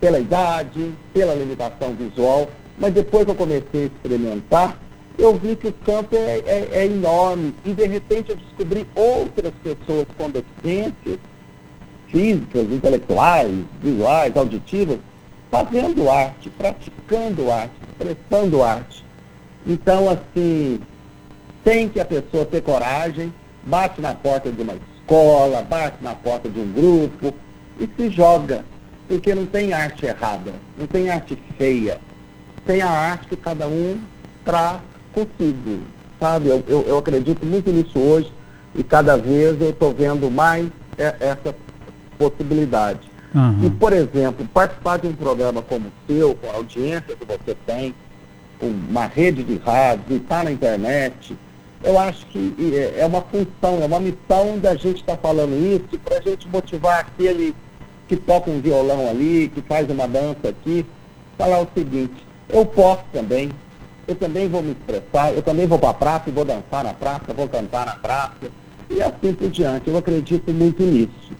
pela 0.00 0.18
idade, 0.18 0.92
pela 1.12 1.34
limitação 1.34 1.94
visual, 1.94 2.48
mas 2.78 2.92
depois 2.92 3.24
que 3.24 3.30
eu 3.30 3.34
comecei 3.34 3.84
a 3.84 3.86
experimentar, 3.86 4.78
eu 5.16 5.34
vi 5.34 5.54
que 5.56 5.68
o 5.68 5.72
campo 5.72 6.16
é, 6.16 6.42
é, 6.44 6.68
é 6.72 6.86
enorme 6.86 7.54
e 7.64 7.72
de 7.72 7.86
repente 7.86 8.30
eu 8.30 8.36
descobri 8.36 8.86
outras 8.94 9.52
pessoas 9.62 10.06
com 10.18 10.28
deficiências 10.28 11.18
físicas, 12.08 12.64
intelectuais, 12.70 13.50
visuais, 13.80 14.36
auditivas, 14.36 14.98
fazendo 15.50 16.10
arte, 16.10 16.50
praticando 16.50 17.50
arte, 17.50 17.74
expressando 17.88 18.62
arte. 18.62 19.04
Então, 19.66 20.08
assim, 20.10 20.80
tem 21.64 21.88
que 21.88 21.98
a 21.98 22.04
pessoa 22.04 22.44
ter 22.44 22.60
coragem, 22.60 23.32
bate 23.64 24.00
na 24.00 24.14
porta 24.14 24.50
de 24.50 24.62
uma 24.62 24.74
escola, 24.74 25.62
bate 25.62 26.02
na 26.02 26.14
porta 26.14 26.48
de 26.48 26.60
um 26.60 26.72
grupo, 26.72 27.34
e 27.78 27.88
se 27.96 28.10
joga, 28.10 28.64
porque 29.08 29.34
não 29.34 29.46
tem 29.46 29.72
arte 29.72 30.06
errada, 30.06 30.52
não 30.78 30.86
tem 30.86 31.10
arte 31.10 31.38
feia, 31.58 31.98
tem 32.66 32.80
a 32.82 32.88
arte 32.88 33.28
que 33.28 33.36
cada 33.36 33.66
um 33.66 33.98
traz 34.44 34.80
consigo, 35.12 35.80
sabe? 36.18 36.48
Eu, 36.48 36.64
eu, 36.66 36.82
eu 36.82 36.98
acredito 36.98 37.44
muito 37.44 37.70
nisso 37.70 37.98
hoje 37.98 38.32
e 38.74 38.82
cada 38.82 39.16
vez 39.16 39.60
eu 39.60 39.70
estou 39.70 39.92
vendo 39.92 40.30
mais 40.30 40.68
essa 40.96 41.54
possibilidade. 42.18 43.00
Uhum. 43.34 43.66
E, 43.66 43.70
por 43.70 43.92
exemplo, 43.92 44.46
participar 44.52 44.98
de 44.98 45.08
um 45.08 45.12
programa 45.12 45.60
como 45.60 45.88
o 45.88 46.12
seu, 46.12 46.34
com 46.36 46.50
a 46.50 46.54
audiência 46.54 47.16
que 47.16 47.24
você 47.24 47.56
tem, 47.66 47.94
uma 48.60 49.06
rede 49.06 49.42
de 49.42 49.58
rádio, 49.58 50.16
estar 50.16 50.44
na 50.44 50.52
internet, 50.52 51.36
eu 51.82 51.98
acho 51.98 52.24
que 52.26 52.54
é, 52.74 53.00
é 53.00 53.06
uma 53.06 53.20
função, 53.20 53.82
é 53.82 53.86
uma 53.86 54.00
missão 54.00 54.58
da 54.58 54.74
gente 54.74 55.00
estar 55.00 55.16
tá 55.16 55.22
falando 55.22 55.52
isso 55.52 55.98
para 55.98 56.18
a 56.18 56.20
gente 56.20 56.48
motivar 56.48 57.00
aquele 57.00 57.54
que 58.08 58.16
toca 58.16 58.50
um 58.50 58.60
violão 58.60 59.08
ali, 59.08 59.50
que 59.54 59.62
faz 59.62 59.88
uma 59.88 60.06
dança 60.06 60.48
aqui, 60.48 60.84
falar 61.38 61.60
o 61.60 61.68
seguinte, 61.74 62.14
eu 62.48 62.66
posso 62.66 63.04
também, 63.12 63.50
eu 64.06 64.14
também 64.14 64.48
vou 64.48 64.62
me 64.62 64.72
expressar, 64.72 65.32
eu 65.32 65.42
também 65.42 65.66
vou 65.66 65.78
para 65.78 65.90
a 65.90 65.94
praça 65.94 66.24
e 66.28 66.32
vou 66.32 66.44
dançar 66.44 66.84
na 66.84 66.92
praça, 66.92 67.32
vou 67.34 67.48
cantar 67.48 67.86
na 67.86 67.94
praça, 67.96 68.50
e 68.90 69.00
assim 69.00 69.32
por 69.32 69.48
diante. 69.48 69.88
Eu 69.88 69.96
acredito 69.96 70.52
muito 70.52 70.82
nisso. 70.82 71.32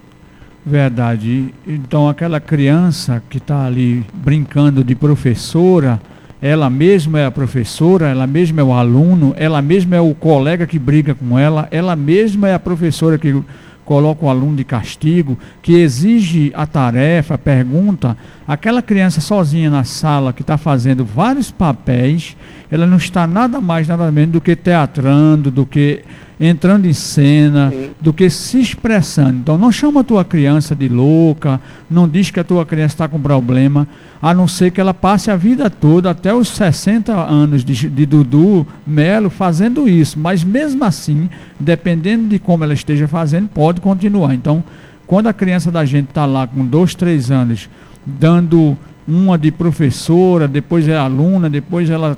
Verdade. 0.64 1.54
Então 1.66 2.08
aquela 2.08 2.40
criança 2.40 3.22
que 3.28 3.36
está 3.36 3.66
ali 3.66 4.04
brincando 4.14 4.82
de 4.82 4.94
professora, 4.94 6.00
ela 6.40 6.70
mesma 6.70 7.20
é 7.20 7.26
a 7.26 7.30
professora, 7.30 8.08
ela 8.08 8.26
mesma 8.26 8.62
é 8.62 8.64
o 8.64 8.72
aluno, 8.72 9.34
ela 9.36 9.60
mesma 9.60 9.96
é 9.96 10.00
o 10.00 10.14
colega 10.14 10.66
que 10.66 10.78
briga 10.78 11.14
com 11.14 11.38
ela, 11.38 11.68
ela 11.70 11.94
mesma 11.94 12.48
é 12.48 12.54
a 12.54 12.58
professora 12.58 13.18
que 13.18 13.42
coloca 13.84 14.24
o 14.24 14.30
aluno 14.30 14.56
de 14.56 14.64
castigo, 14.64 15.38
que 15.62 15.82
exige 15.82 16.52
a 16.54 16.66
tarefa, 16.66 17.36
pergunta, 17.36 18.16
aquela 18.46 18.82
criança 18.82 19.20
sozinha 19.20 19.70
na 19.70 19.84
sala 19.84 20.32
que 20.32 20.42
está 20.42 20.56
fazendo 20.56 21.04
vários 21.04 21.50
papéis, 21.50 22.36
ela 22.70 22.86
não 22.86 22.96
está 22.96 23.26
nada 23.26 23.60
mais, 23.60 23.88
nada 23.88 24.10
menos 24.10 24.32
do 24.32 24.40
que 24.40 24.56
teatrando, 24.56 25.50
do 25.50 25.64
que 25.64 26.02
entrando 26.38 26.86
em 26.86 26.92
cena, 26.92 27.70
Sim. 27.70 27.90
do 28.00 28.12
que 28.12 28.28
se 28.28 28.60
expressando. 28.60 29.38
Então 29.38 29.56
não 29.56 29.70
chama 29.70 30.00
a 30.00 30.04
tua 30.04 30.24
criança 30.24 30.74
de 30.74 30.88
louca, 30.88 31.60
não 31.88 32.08
diz 32.08 32.30
que 32.30 32.40
a 32.40 32.44
tua 32.44 32.66
criança 32.66 32.94
está 32.94 33.08
com 33.08 33.20
problema, 33.20 33.86
a 34.20 34.34
não 34.34 34.48
ser 34.48 34.70
que 34.70 34.80
ela 34.80 34.92
passe 34.92 35.30
a 35.30 35.36
vida 35.36 35.70
toda, 35.70 36.10
até 36.10 36.34
os 36.34 36.48
60 36.48 37.12
anos 37.12 37.64
de, 37.64 37.88
de 37.88 38.06
Dudu 38.06 38.66
Melo, 38.86 39.30
fazendo 39.30 39.88
isso. 39.88 40.18
Mas 40.18 40.42
mesmo 40.42 40.84
assim, 40.84 41.28
dependendo 41.58 42.28
de 42.28 42.38
como 42.38 42.64
ela 42.64 42.74
esteja 42.74 43.06
fazendo, 43.06 43.48
pode 43.48 43.80
continuar. 43.80 44.34
Então, 44.34 44.64
quando 45.06 45.28
a 45.28 45.32
criança 45.32 45.70
da 45.70 45.84
gente 45.84 46.08
está 46.08 46.26
lá 46.26 46.46
com 46.46 46.64
dois, 46.64 46.94
três 46.94 47.30
anos, 47.30 47.68
dando 48.04 48.76
uma 49.06 49.36
de 49.36 49.50
professora, 49.50 50.48
depois 50.48 50.88
é 50.88 50.96
aluna, 50.96 51.50
depois 51.50 51.90
ela 51.90 52.16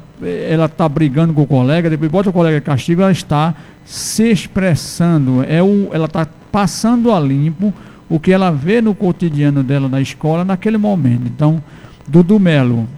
ela 0.49 0.64
está 0.66 0.88
brigando 0.88 1.35
com 1.35 1.43
o 1.43 1.47
colega, 1.47 1.90
depois 1.90 2.11
bota 2.11 2.31
o 2.31 2.33
colega 2.33 2.61
castigo, 2.61 3.02
ela 3.02 3.12
está 3.12 3.55
se 3.85 4.31
expressando, 4.31 5.45
é 5.47 5.62
o, 5.62 5.90
ela 5.93 6.07
está 6.07 6.26
passando 6.50 7.12
a 7.12 7.21
limpo 7.21 7.73
o 8.09 8.19
que 8.19 8.33
ela 8.33 8.50
vê 8.50 8.81
no 8.81 8.95
cotidiano 8.95 9.62
dela 9.62 9.88
na 9.88 10.00
escola 10.00 10.45
naquele 10.45 10.78
momento. 10.78 11.23
Então, 11.26 11.62
Dudu 12.07 12.38
Melo, 12.38 12.88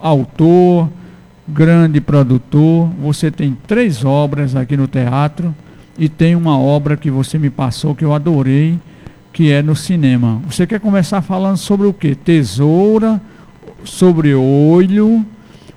autor, 0.00 0.88
grande 1.46 2.00
produtor, 2.00 2.88
você 3.02 3.30
tem 3.30 3.56
três 3.66 4.04
obras 4.04 4.54
aqui 4.54 4.76
no 4.76 4.86
teatro 4.86 5.54
e 5.98 6.08
tem 6.08 6.34
uma 6.34 6.56
obra 6.56 6.96
que 6.96 7.10
você 7.10 7.38
me 7.38 7.50
passou 7.50 7.94
que 7.94 8.04
eu 8.04 8.14
adorei, 8.14 8.78
que 9.32 9.50
é 9.50 9.62
no 9.62 9.74
cinema. 9.74 10.42
Você 10.46 10.66
quer 10.66 10.78
começar 10.78 11.22
falando 11.22 11.56
sobre 11.56 11.86
o 11.86 11.92
que? 11.92 12.14
Tesoura, 12.14 13.20
sobre 13.84 14.34
olho. 14.34 15.24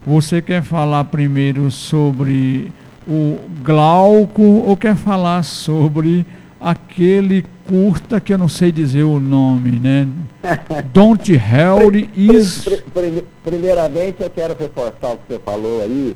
Você 0.05 0.41
quer 0.41 0.61
falar 0.61 1.05
primeiro 1.05 1.71
sobre 1.71 2.71
o 3.07 3.37
Glauco 3.63 4.43
ou 4.43 4.75
quer 4.75 4.95
falar 4.95 5.43
sobre 5.43 6.25
aquele 6.59 7.45
curta 7.67 8.19
que 8.19 8.33
eu 8.33 8.37
não 8.37 8.49
sei 8.49 8.71
dizer 8.71 9.03
o 9.03 9.19
nome, 9.19 9.79
né? 9.79 10.07
Don't 10.93 11.31
Held 11.33 12.09
is. 12.15 12.65
Primeiramente, 13.43 14.21
eu 14.21 14.29
quero 14.29 14.55
reforçar 14.57 15.13
o 15.13 15.17
que 15.17 15.33
você 15.33 15.39
falou 15.39 15.81
aí, 15.81 16.15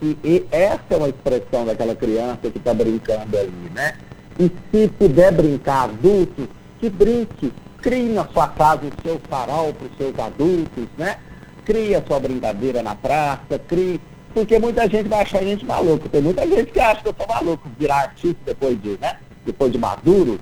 que 0.00 0.46
essa 0.52 0.82
é 0.90 0.96
uma 0.96 1.08
expressão 1.08 1.64
daquela 1.64 1.94
criança 1.94 2.50
que 2.50 2.58
está 2.58 2.74
brincando 2.74 3.36
ali, 3.36 3.70
né? 3.74 3.94
E 4.38 4.50
se 4.70 4.88
puder 4.88 5.32
brincar 5.32 5.84
adulto, 5.84 6.48
que 6.84 6.90
brinque, 6.90 7.52
Crie 7.80 8.10
na 8.10 8.26
sua 8.28 8.48
casa 8.48 8.82
o 8.86 9.02
seu 9.02 9.20
sarau 9.28 9.72
para 9.72 9.86
os 9.86 9.96
seus 9.96 10.18
adultos, 10.18 10.86
né? 10.96 11.16
Crie 11.64 11.94
a 11.94 12.02
sua 12.02 12.18
brincadeira 12.18 12.82
na 12.82 12.94
praça, 12.94 13.58
crie. 13.66 14.00
Porque 14.32 14.58
muita 14.58 14.88
gente 14.88 15.08
vai 15.08 15.20
achar 15.20 15.38
a 15.38 15.44
gente 15.44 15.64
maluco. 15.64 16.08
Tem 16.08 16.22
muita 16.22 16.46
gente 16.46 16.72
que 16.72 16.80
acha 16.80 17.02
que 17.02 17.08
eu 17.08 17.14
sou 17.16 17.26
maluco 17.26 17.68
virar 17.78 17.96
artista 17.96 18.38
depois 18.46 18.80
de, 18.82 18.98
né? 19.00 19.16
Depois 19.44 19.70
de 19.70 19.78
maduro. 19.78 20.40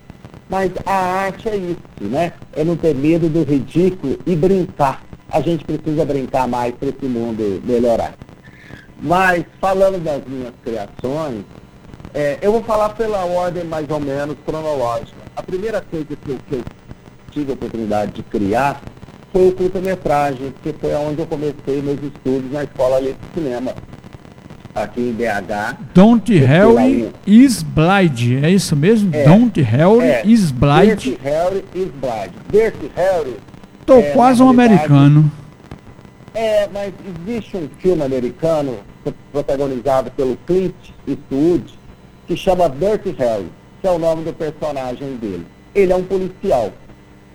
Mas 0.49 0.71
a 0.87 0.95
arte 0.95 1.49
é 1.49 1.57
isso, 1.57 1.79
né? 2.01 2.33
É 2.53 2.63
não 2.65 2.77
ter 2.77 2.95
medo 2.95 3.29
do 3.29 3.43
ridículo 3.43 4.19
e 4.25 4.37
brincar. 4.37 5.03
A 5.31 5.41
gente 5.41 5.65
precisa 5.65 6.05
brincar 6.05 6.47
mais 6.47 6.75
para 6.75 6.89
esse 6.89 7.07
mundo 7.07 7.61
melhorar. 7.65 8.15
Mas, 9.01 9.45
falando 9.61 10.03
das 10.03 10.25
minhas 10.27 10.55
criações, 10.63 11.45
é, 12.15 12.39
eu 12.41 12.53
vou 12.53 12.63
falar 12.63 12.91
pela 12.91 13.25
ordem 13.25 13.65
mais 13.65 13.89
ou 13.91 13.99
menos 13.99 14.37
cronológica. 14.45 15.22
A 15.37 15.43
primeira 15.43 15.81
coisa 15.81 16.05
que 16.05 16.31
eu, 16.31 16.39
que 16.49 16.55
eu 16.57 16.65
tive 17.31 17.53
a 17.53 17.55
oportunidade 17.55 18.13
de 18.13 18.23
criar 18.23 18.81
foi 19.33 19.49
o 19.49 19.53
curta-metragem, 19.53 20.53
que 20.63 20.73
foi 20.75 20.95
onde 20.95 21.21
eu 21.21 21.27
comecei 21.27 21.81
meus 21.83 22.03
estudos 22.03 22.53
na 22.53 22.65
Escola 22.65 23.01
de 23.01 23.15
Cinema, 23.35 23.75
aqui 24.75 25.01
em 25.01 25.13
BH. 25.13 25.79
Don't 25.95 26.39
Harry 26.39 27.11
is 27.27 27.63
Blind, 27.63 28.45
é 28.45 28.51
isso 28.51 28.77
mesmo? 28.77 29.15
É, 29.15 29.25
Don't 29.25 29.61
Harry 29.63 30.01
é, 30.01 30.23
is 30.27 30.51
Blind. 30.51 30.99
Dirty 30.99 31.19
Harry 31.23 31.65
is 31.75 31.89
Blind. 31.89 32.33
Dirty 32.51 32.93
Harry... 32.95 33.37
Tô 33.87 33.99
é, 33.99 34.11
quase 34.13 34.43
um 34.43 34.49
americano. 34.49 35.31
É, 36.35 36.69
mas 36.73 36.93
existe 37.27 37.57
um 37.57 37.69
filme 37.79 38.03
americano 38.03 38.79
protagonizado 39.33 40.11
pelo 40.13 40.37
Clint 40.47 40.75
Eastwood 41.07 41.79
que 42.27 42.37
chama 42.37 42.69
Dirty 42.69 43.15
Harry, 43.19 43.51
que 43.83 43.89
é 43.89 43.91
o 43.91 43.99
nome 43.99 44.23
do 44.23 44.33
personagem 44.33 45.17
dele. 45.17 45.45
Ele 45.75 45.93
é 45.93 45.97
um 45.97 46.05
policial. 46.05 46.73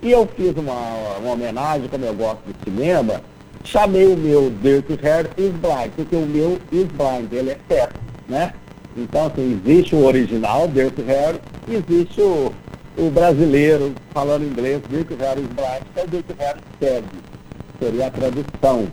E 0.00 0.10
eu 0.10 0.26
fiz 0.26 0.56
uma, 0.56 1.18
uma 1.18 1.32
homenagem, 1.32 1.88
como 1.88 2.06
eu 2.06 2.14
gosto 2.14 2.40
de 2.46 2.54
cinema, 2.64 3.20
chamei 3.62 4.06
o 4.06 4.16
meu 4.16 4.50
Dirty 4.62 4.98
Hair 5.04 5.28
is 5.36 5.50
Blind, 5.50 5.92
porque 5.94 6.16
o 6.16 6.24
meu 6.24 6.58
is 6.72 6.86
blind, 6.86 7.30
ele 7.32 7.50
é 7.50 7.58
cego, 7.68 7.92
né? 8.26 8.54
Então, 8.96 9.26
assim, 9.26 9.60
existe 9.62 9.94
o 9.94 10.06
original, 10.06 10.66
Dirty 10.68 11.02
Hair, 11.02 11.36
existe 11.68 12.20
o, 12.22 12.52
o 12.96 13.10
brasileiro 13.10 13.92
falando 14.14 14.44
inglês, 14.44 14.80
Dirty 14.88 15.14
Hair 15.22 15.38
is 15.38 15.48
Blind, 15.48 15.82
que 15.92 16.00
é 16.00 16.04
o 16.04 16.08
Dirty 16.08 16.34
Hair 16.38 16.56
cego, 16.80 17.06
seria 17.78 18.06
a 18.06 18.10
tradução. 18.10 18.88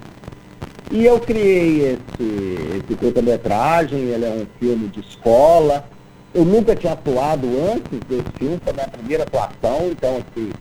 E 0.91 1.05
eu 1.05 1.19
criei 1.19 1.93
esse, 1.93 2.77
esse 2.77 2.95
curta-metragem, 2.95 3.99
ele 3.99 4.25
é 4.25 4.29
um 4.29 4.45
filme 4.59 4.87
de 4.87 4.99
escola. 4.99 5.85
Eu 6.35 6.43
nunca 6.43 6.75
tinha 6.75 6.91
atuado 6.91 7.47
antes 7.71 7.97
desse 8.09 8.29
filme, 8.37 8.59
foi 8.61 8.73
a 8.73 8.75
minha 8.75 8.87
primeira 8.89 9.23
atuação, 9.23 9.87
então, 9.89 10.17
assim, 10.17 10.51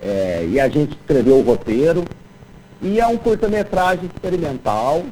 é, 0.00 0.46
e 0.48 0.58
a 0.58 0.70
gente 0.70 0.96
escreveu 0.96 1.36
o 1.36 1.42
roteiro. 1.42 2.02
E 2.80 2.98
é 2.98 3.06
um 3.06 3.18
curta-metragem 3.18 4.06
experimental. 4.06 5.02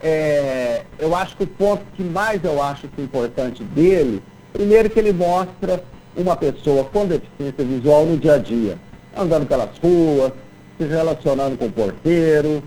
É, 0.00 0.82
eu 1.00 1.16
acho 1.16 1.36
que 1.36 1.42
o 1.42 1.46
ponto 1.48 1.82
que 1.96 2.04
mais 2.04 2.44
eu 2.44 2.62
acho 2.62 2.86
que 2.86 3.00
é 3.00 3.04
importante 3.04 3.64
dele, 3.64 4.22
primeiro 4.52 4.88
que 4.88 5.00
ele 5.00 5.12
mostra 5.12 5.82
uma 6.16 6.36
pessoa 6.36 6.84
com 6.84 7.04
deficiência 7.04 7.64
visual 7.64 8.06
no 8.06 8.16
dia 8.16 8.34
a 8.34 8.38
dia, 8.38 8.78
andando 9.16 9.46
pelas 9.46 9.76
ruas, 9.82 10.32
se 10.78 10.86
relacionando 10.86 11.56
com 11.56 11.66
o 11.66 11.72
porteiro, 11.72 12.62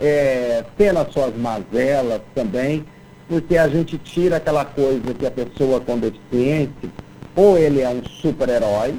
é, 0.00 0.64
tendo 0.76 0.98
as 0.98 1.12
suas 1.12 1.36
mazelas 1.36 2.20
também, 2.34 2.84
porque 3.30 3.56
a 3.56 3.68
gente 3.68 3.96
tira 3.96 4.38
aquela 4.38 4.64
coisa 4.64 5.14
que 5.14 5.24
a 5.24 5.30
pessoa 5.30 5.80
com 5.80 5.96
deficiência, 5.96 6.90
ou 7.36 7.56
ele 7.56 7.80
é 7.80 7.88
um 7.88 8.02
super-herói, 8.04 8.96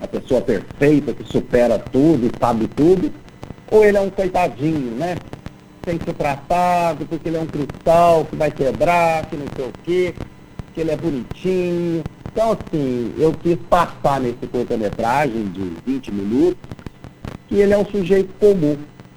a 0.00 0.08
pessoa 0.08 0.40
perfeita 0.40 1.14
que 1.14 1.22
supera 1.22 1.78
tudo 1.78 2.26
e 2.26 2.30
sabe 2.40 2.66
tudo, 2.66 3.12
ou 3.70 3.84
ele 3.84 3.96
é 3.96 4.00
um 4.00 4.10
coitadinho, 4.10 4.96
né? 4.96 5.16
Tem 5.82 5.96
que 5.96 6.06
ser 6.06 6.14
tratado 6.14 7.06
porque 7.06 7.28
ele 7.28 7.36
é 7.36 7.40
um 7.40 7.46
cristal 7.46 8.24
que 8.24 8.34
vai 8.34 8.50
quebrar, 8.50 9.26
que 9.26 9.36
não 9.36 9.46
sei 9.54 9.66
o 9.66 9.72
quê, 9.84 10.14
que 10.74 10.80
ele 10.80 10.90
é 10.90 10.96
bonitinho. 10.96 12.02
Então, 12.32 12.58
assim, 12.58 13.14
eu 13.16 13.32
quis 13.32 13.56
passar 13.70 14.20
nesse 14.20 14.44
curta-metragem 14.50 15.52
de 15.52 15.72
20 15.86 16.12
minutos 16.12 16.58
que 17.46 17.54
ele 17.54 17.72
é 17.72 17.78
um 17.78 17.86
sujeito 17.86 18.34
comum. 18.40 18.76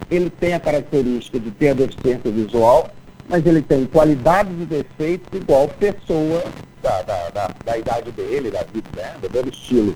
Ele 0.10 0.30
tem 0.30 0.54
a 0.54 0.60
característica 0.60 1.40
de 1.40 1.50
ter 1.50 1.70
a 1.70 1.74
deficiência 1.74 2.30
visual, 2.30 2.92
mas 3.32 3.46
ele 3.46 3.62
tem 3.62 3.86
qualidades 3.86 4.52
e 4.60 4.66
defeitos 4.66 5.28
igual 5.34 5.70
pessoa 5.70 6.44
da, 6.84 7.02
da, 7.04 7.30
da, 7.30 7.50
da 7.64 7.78
idade 7.78 8.12
dele, 8.12 8.52
da 8.52 8.64
vida, 8.64 8.90
né? 8.94 9.16
do 9.22 9.50
estilo. 9.50 9.96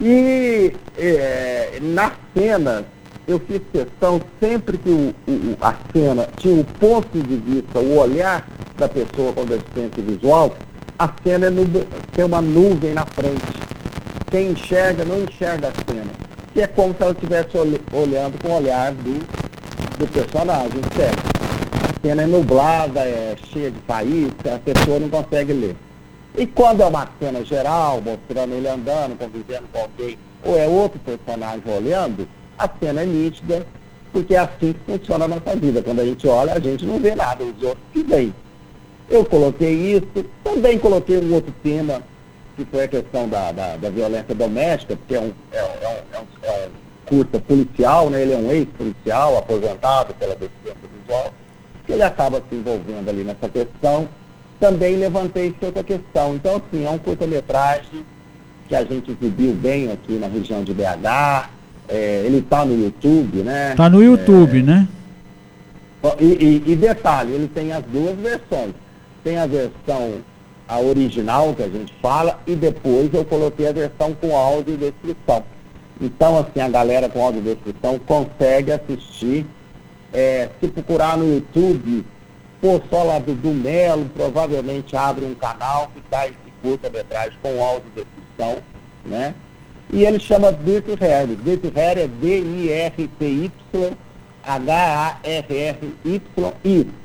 E 0.00 0.72
é, 0.96 1.80
na 1.82 2.12
cena, 2.32 2.84
eu 3.26 3.40
fiz 3.40 3.60
questão, 3.72 4.20
sempre 4.40 4.78
que 4.78 4.88
o, 4.88 5.12
o, 5.26 5.56
a 5.60 5.74
cena 5.92 6.28
tinha 6.36 6.60
o 6.60 6.64
ponto 6.64 7.20
de 7.20 7.36
vista, 7.36 7.80
o 7.80 7.98
olhar 7.98 8.46
da 8.76 8.88
pessoa 8.88 9.32
com 9.32 9.44
deficiência 9.44 10.00
visual, 10.00 10.54
a 10.96 11.10
cena 11.24 11.46
é 11.46 11.50
tem 12.12 12.24
uma 12.24 12.40
nuvem 12.40 12.94
na 12.94 13.04
frente. 13.06 13.42
Quem 14.30 14.52
enxerga 14.52 15.04
não 15.04 15.24
enxerga 15.24 15.68
a 15.68 15.92
cena. 15.92 16.12
Que 16.54 16.60
é 16.62 16.66
como 16.68 16.94
se 16.94 17.02
ela 17.02 17.12
estivesse 17.12 17.56
olhando 17.92 18.40
com 18.40 18.50
o 18.50 18.56
olhar 18.56 18.92
do, 18.92 19.18
do 19.98 20.06
personagem, 20.12 20.80
certo? 20.96 21.27
Cena 22.02 22.22
é 22.22 22.26
nublada, 22.26 23.00
é 23.00 23.36
cheia 23.52 23.70
de 23.70 23.78
faísca, 23.80 24.54
a 24.54 24.58
pessoa 24.58 25.00
não 25.00 25.08
consegue 25.08 25.52
ler. 25.52 25.76
E 26.36 26.46
quando 26.46 26.82
é 26.82 26.86
uma 26.86 27.08
cena 27.18 27.44
geral, 27.44 28.00
mostrando 28.00 28.54
ele 28.54 28.68
andando, 28.68 29.18
convivendo 29.18 29.64
com 29.72 29.80
alguém, 29.80 30.16
ou 30.44 30.56
é 30.56 30.68
outro 30.68 31.00
personagem 31.00 31.62
olhando, 31.66 32.28
a 32.56 32.68
cena 32.80 33.02
é 33.02 33.06
nítida, 33.06 33.66
porque 34.12 34.34
é 34.34 34.38
assim 34.38 34.72
que 34.72 34.80
funciona 34.86 35.24
a 35.24 35.28
nossa 35.28 35.56
vida. 35.56 35.82
Quando 35.82 36.00
a 36.00 36.04
gente 36.04 36.26
olha, 36.28 36.52
a 36.52 36.60
gente 36.60 36.84
não 36.84 36.98
vê 36.98 37.14
nada, 37.14 37.42
os 37.42 37.62
outros 37.62 37.84
que. 37.92 38.32
Eu 39.10 39.24
coloquei 39.24 39.96
isso, 39.96 40.06
também 40.44 40.78
coloquei 40.78 41.18
um 41.18 41.34
outro 41.34 41.52
tema, 41.62 42.02
que 42.56 42.64
foi 42.66 42.84
a 42.84 42.88
questão 42.88 43.28
da, 43.28 43.50
da, 43.52 43.76
da 43.76 43.90
violência 43.90 44.34
doméstica, 44.34 44.96
porque 44.96 45.14
é 45.14 45.20
um, 45.20 45.32
é, 45.50 45.58
é 45.58 46.04
é 46.12 46.18
um, 46.18 46.24
é 46.42 46.66
um 46.66 46.70
curta 47.06 47.40
policial, 47.40 48.10
né? 48.10 48.22
ele 48.22 48.34
é 48.34 48.36
um 48.36 48.50
ex-policial, 48.52 49.38
aposentado 49.38 50.14
pela 50.14 50.34
deficiência 50.34 50.88
visual, 51.00 51.32
ele 51.92 52.02
acaba 52.02 52.42
se 52.48 52.54
envolvendo 52.54 53.08
ali 53.08 53.24
nessa 53.24 53.48
questão 53.48 54.08
também 54.58 54.96
levantei 54.96 55.54
outra 55.60 55.82
questão. 55.82 56.34
Então, 56.34 56.56
assim, 56.56 56.84
é 56.84 56.90
um 56.90 56.98
curta-metragem 56.98 58.04
que 58.66 58.74
a 58.74 58.84
gente 58.84 59.10
exibiu 59.10 59.52
bem 59.52 59.90
aqui 59.90 60.14
na 60.14 60.26
região 60.26 60.62
de 60.62 60.74
BH. 60.74 61.48
É, 61.88 62.22
ele 62.26 62.38
está 62.38 62.64
no 62.64 62.78
YouTube, 62.78 63.38
né? 63.38 63.70
Está 63.70 63.88
no 63.88 64.02
YouTube, 64.02 64.58
é, 64.58 64.62
né? 64.62 64.88
E, 66.20 66.24
e, 66.24 66.72
e, 66.72 66.76
detalhe, 66.76 67.32
ele 67.32 67.48
tem 67.48 67.72
as 67.72 67.82
duas 67.84 68.16
versões. 68.16 68.74
Tem 69.24 69.38
a 69.38 69.46
versão 69.46 70.14
a 70.68 70.78
original 70.80 71.54
que 71.54 71.62
a 71.62 71.68
gente 71.68 71.94
fala 72.02 72.38
e 72.46 72.54
depois 72.54 73.12
eu 73.14 73.24
coloquei 73.24 73.68
a 73.68 73.72
versão 73.72 74.12
com 74.12 74.36
áudio 74.36 74.74
e 74.74 74.76
descrição. 74.76 75.42
Então, 76.00 76.38
assim, 76.38 76.60
a 76.60 76.68
galera 76.68 77.08
com 77.08 77.22
áudio 77.22 77.40
e 77.40 77.54
descrição 77.54 77.98
consegue 77.98 78.72
assistir. 78.72 79.46
É, 80.12 80.48
se 80.60 80.68
procurar 80.68 81.16
no 81.16 81.34
YouTube, 81.34 82.04
for 82.60 82.82
só 82.90 83.02
lá 83.02 83.18
do, 83.18 83.34
Melo, 83.52 84.06
provavelmente 84.14 84.96
abre 84.96 85.24
um 85.24 85.34
canal 85.34 85.90
que 85.94 86.00
está 86.00 86.26
esse 86.26 86.36
curta-metragem 86.62 87.38
com 87.42 87.62
áudio 87.62 87.90
descrição, 87.94 88.58
né? 89.04 89.34
E 89.92 90.04
ele 90.04 90.18
chama 90.18 90.52
Dirty 90.52 90.94
Harry. 91.00 91.36
Dirty 91.36 91.72
Harry 91.74 92.02
é 92.02 92.08
D-I-R-T-Y 92.08 93.50
H-A-R-R-Y-I. 94.48 95.66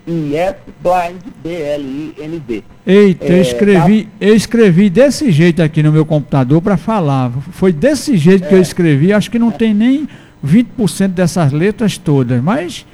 E 0.05 0.35
S 0.35 0.57
Blind 0.81 1.21
B-L-I-N-D. 1.43 2.63
Eita, 2.85 3.25
é, 3.25 3.31
eu, 3.31 3.41
escrevi, 3.41 4.03
tá... 4.03 4.09
eu 4.19 4.35
escrevi 4.35 4.89
desse 4.89 5.31
jeito 5.31 5.61
aqui 5.61 5.81
no 5.81 5.91
meu 5.91 6.05
computador 6.05 6.61
para 6.61 6.75
falar. 6.77 7.31
Foi 7.51 7.71
desse 7.71 8.17
jeito 8.17 8.45
é. 8.45 8.47
que 8.47 8.53
eu 8.53 8.59
é. 8.59 8.61
escrevi. 8.61 9.13
Acho 9.13 9.31
que 9.31 9.39
não 9.39 9.49
é. 9.49 9.53
tem 9.53 9.73
nem 9.73 10.07
20% 10.45 11.09
dessas 11.09 11.51
letras 11.51 11.97
todas, 11.97 12.41
mas 12.43 12.85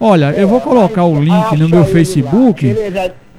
Olha, 0.00 0.30
eu 0.32 0.46
vou 0.46 0.60
colocar 0.60 1.04
o 1.04 1.20
link 1.20 1.56
no 1.56 1.68
meu 1.68 1.84
Facebook. 1.84 2.66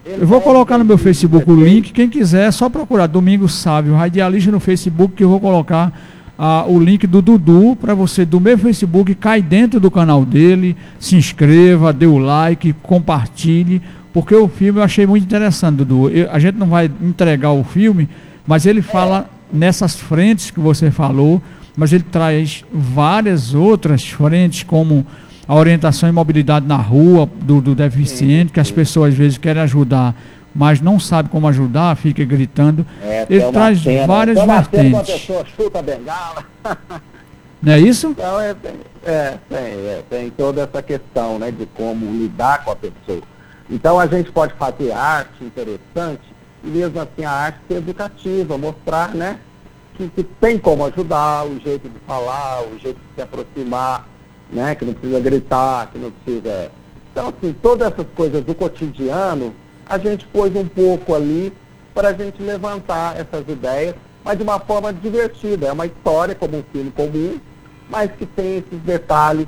Eu 0.06 0.28
vou 0.28 0.42
colocar 0.42 0.78
no 0.78 0.84
meu 0.84 0.98
Facebook 0.98 1.50
o 1.50 1.56
link. 1.56 1.94
Quem 1.94 2.10
quiser, 2.10 2.48
é 2.48 2.52
só 2.52 2.70
procurar 2.70 3.08
Domingo 3.08 3.48
Sábio 3.48 3.96
Radialista 3.96 4.52
no 4.52 4.60
Facebook, 4.60 5.16
que 5.16 5.24
eu 5.24 5.30
vou 5.30 5.40
colocar 5.40 5.94
ah, 6.38 6.66
o 6.68 6.78
link 6.78 7.08
do 7.08 7.22
Dudu 7.22 7.78
para 7.80 7.94
você 7.94 8.26
do 8.26 8.42
meu 8.42 8.58
Facebook, 8.58 9.16
cai 9.16 9.42
dentro 9.42 9.80
do 9.80 9.90
canal 9.90 10.26
dele, 10.26 10.76
se 11.00 11.16
inscreva, 11.16 11.94
dê 11.94 12.06
o 12.06 12.18
like, 12.18 12.74
compartilhe, 12.82 13.82
porque 14.12 14.36
o 14.36 14.48
filme 14.48 14.80
eu 14.80 14.84
achei 14.84 15.06
muito 15.06 15.24
interessante, 15.24 15.78
Dudu. 15.78 16.10
Eu, 16.10 16.30
a 16.32 16.40
gente 16.40 16.56
não 16.56 16.68
vai 16.68 16.92
entregar 17.02 17.52
o 17.52 17.64
filme, 17.64 18.10
mas 18.46 18.66
ele 18.66 18.82
fala 18.82 19.30
nessas 19.52 19.96
frentes 19.96 20.52
que 20.52 20.60
você 20.60 20.92
falou, 20.92 21.42
mas 21.76 21.94
ele 21.94 22.04
traz 22.04 22.66
várias 22.74 23.54
outras 23.54 24.08
frentes, 24.08 24.64
como 24.64 25.06
a 25.50 25.56
orientação 25.56 26.08
e 26.08 26.12
mobilidade 26.12 26.68
na 26.68 26.78
rua 26.78 27.28
do, 27.42 27.60
do 27.60 27.74
deficiente, 27.74 28.54
que 28.54 28.60
as 28.60 28.70
pessoas 28.70 29.14
às 29.14 29.18
vezes 29.18 29.36
querem 29.40 29.64
ajudar, 29.64 30.14
mas 30.54 30.80
não 30.80 31.00
sabe 31.00 31.28
como 31.30 31.48
ajudar, 31.48 31.98
fica 31.98 32.24
gritando. 32.24 32.86
É, 33.02 33.26
Ele 33.28 33.52
traz 33.52 33.82
cena, 33.82 34.06
várias 34.06 34.40
vertentes. 34.40 35.12
pessoa 35.12 35.44
chuta 35.58 35.82
bengala. 35.82 36.46
Não 37.64 37.74
é 37.74 37.80
isso? 37.80 38.10
Então, 38.10 38.40
é, 38.40 38.54
tem, 38.54 38.74
é, 39.04 39.38
é, 39.52 40.04
tem 40.08 40.30
toda 40.30 40.62
essa 40.62 40.84
questão 40.84 41.40
né, 41.40 41.52
de 41.52 41.66
como 41.66 42.06
lidar 42.06 42.64
com 42.64 42.72
a 42.72 42.76
pessoa. 42.76 43.24
Então, 43.72 44.00
a 44.00 44.06
gente 44.06 44.32
pode 44.32 44.54
fazer 44.54 44.92
arte 44.92 45.44
interessante 45.44 46.22
e 46.64 46.68
mesmo 46.68 47.02
assim 47.02 47.26
a 47.26 47.32
arte 47.32 47.58
ser 47.68 47.78
educativa, 47.78 48.56
mostrar 48.56 49.16
né, 49.16 49.40
que, 49.96 50.08
que 50.10 50.24
tem 50.24 50.60
como 50.60 50.86
ajudar, 50.86 51.46
o 51.48 51.60
jeito 51.60 51.90
de 51.90 52.00
falar, 52.06 52.62
o 52.62 52.78
jeito 52.78 52.98
de 52.98 53.16
se 53.16 53.22
aproximar, 53.24 54.08
né, 54.52 54.76
que 54.76 54.86
não 54.86 54.94
precisa 54.94 55.20
gritar, 55.20 55.92
que 55.92 55.98
não 55.98 56.12
precisa... 56.12 56.72
Então, 57.12 57.30
assim, 57.30 57.56
todas 57.62 57.92
essas 57.92 58.06
coisas 58.16 58.44
do 58.44 58.54
cotidiano, 58.56 59.54
a 59.86 59.98
gente 59.98 60.26
pôs 60.28 60.56
um 60.56 60.68
pouco 60.68 61.16
ali 61.16 61.52
para 61.94 62.10
a 62.10 62.14
gente 62.14 62.42
levantar 62.42 63.20
essas 63.20 63.48
ideias, 63.48 63.96
mas 64.24 64.38
de 64.38 64.44
uma 64.44 64.60
forma 64.60 64.94
divertida. 64.94 65.68
É 65.68 65.72
uma 65.72 65.86
história 65.86 66.36
como 66.36 66.58
um 66.58 66.64
filme 66.72 66.92
comum, 66.92 67.40
mas 67.90 68.12
que 68.12 68.26
tem 68.26 68.58
esses 68.58 68.80
detalhes. 68.82 69.48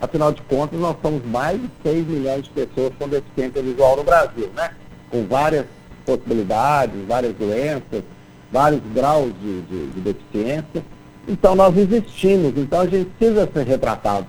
Afinal 0.00 0.32
de 0.32 0.42
contas, 0.42 0.78
nós 0.78 0.96
somos 1.00 1.24
mais 1.24 1.60
de 1.60 1.70
6 1.82 2.06
milhões 2.06 2.44
de 2.44 2.50
pessoas 2.50 2.92
com 2.98 3.08
deficiência 3.08 3.62
visual 3.62 3.96
no 3.96 4.04
Brasil, 4.04 4.50
né? 4.56 4.70
Com 5.10 5.26
várias 5.26 5.66
possibilidades, 6.04 6.94
várias 7.06 7.34
doenças, 7.34 8.02
vários 8.50 8.80
graus 8.92 9.32
de, 9.40 9.62
de, 9.62 9.86
de 9.88 10.00
deficiência. 10.00 10.84
Então 11.28 11.54
nós 11.54 11.76
existimos, 11.76 12.52
então 12.56 12.80
a 12.80 12.86
gente 12.86 13.10
precisa 13.10 13.48
ser 13.52 13.66
retratado 13.66 14.26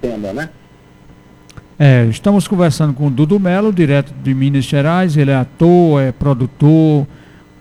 cena, 0.00 0.32
né? 0.32 0.50
É, 1.78 2.06
estamos 2.06 2.46
conversando 2.46 2.92
com 2.92 3.08
o 3.08 3.10
Dudu 3.10 3.40
Melo, 3.40 3.72
direto 3.72 4.12
de 4.22 4.34
Minas 4.34 4.64
Gerais. 4.64 5.16
Ele 5.16 5.30
é 5.30 5.36
ator, 5.36 6.00
é 6.00 6.12
produtor, 6.12 7.06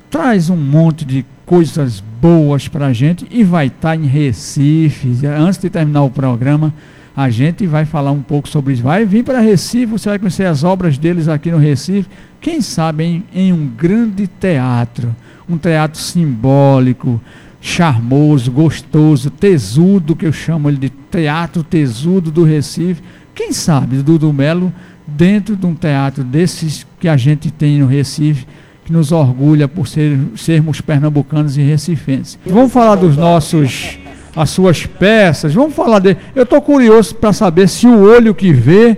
traz 0.09 0.49
um 0.49 0.57
monte 0.57 1.05
de 1.05 1.25
coisas 1.45 2.03
boas 2.21 2.67
para 2.67 2.87
a 2.87 2.93
gente 2.93 3.25
e 3.31 3.43
vai 3.43 3.67
estar 3.67 3.89
tá 3.89 3.95
em 3.95 4.05
Recife. 4.05 5.25
Antes 5.25 5.59
de 5.59 5.69
terminar 5.69 6.03
o 6.03 6.09
programa, 6.09 6.73
a 7.15 7.29
gente 7.29 7.65
vai 7.65 7.83
falar 7.83 8.11
um 8.11 8.21
pouco 8.21 8.47
sobre 8.47 8.73
isso. 8.73 8.83
Vai 8.83 9.05
vir 9.05 9.23
para 9.23 9.39
Recife, 9.39 9.87
você 9.87 10.09
vai 10.09 10.19
conhecer 10.19 10.45
as 10.45 10.63
obras 10.63 10.97
deles 10.97 11.27
aqui 11.27 11.49
no 11.51 11.57
Recife. 11.57 12.09
Quem 12.39 12.61
sabe 12.61 13.23
em 13.33 13.51
um 13.51 13.67
grande 13.67 14.27
teatro, 14.27 15.15
um 15.53 15.57
teatro 15.57 15.99
simbólico, 15.99 17.21
charmoso, 17.59 18.51
gostoso, 18.51 19.29
tesudo, 19.29 20.15
que 20.15 20.25
eu 20.25 20.33
chamo 20.33 20.69
ele 20.69 20.77
de 20.77 20.89
teatro 20.89 21.63
tesudo 21.63 22.31
do 22.31 22.43
Recife. 22.43 23.01
Quem 23.35 23.51
sabe 23.51 23.97
Dudu 23.97 24.33
Melo 24.33 24.73
dentro 25.05 25.55
de 25.55 25.65
um 25.65 25.75
teatro 25.75 26.23
desses 26.23 26.85
que 26.99 27.07
a 27.07 27.17
gente 27.17 27.51
tem 27.51 27.79
no 27.79 27.87
Recife 27.87 28.45
que 28.83 28.91
nos 28.91 29.11
orgulha 29.11 29.67
por 29.67 29.87
ser, 29.87 30.17
sermos 30.35 30.81
pernambucanos 30.81 31.57
e 31.57 31.61
recifenses. 31.61 32.37
Vamos 32.45 32.71
falar 32.71 32.95
dos 32.95 33.15
nossos, 33.15 33.99
as 34.35 34.49
suas 34.49 34.85
peças, 34.85 35.53
vamos 35.53 35.75
falar 35.75 35.99
de. 35.99 36.17
Eu 36.35 36.43
estou 36.43 36.61
curioso 36.61 37.15
para 37.15 37.31
saber 37.31 37.69
se 37.69 37.87
o 37.87 38.01
olho 38.01 38.33
que 38.33 38.51
vê 38.51 38.97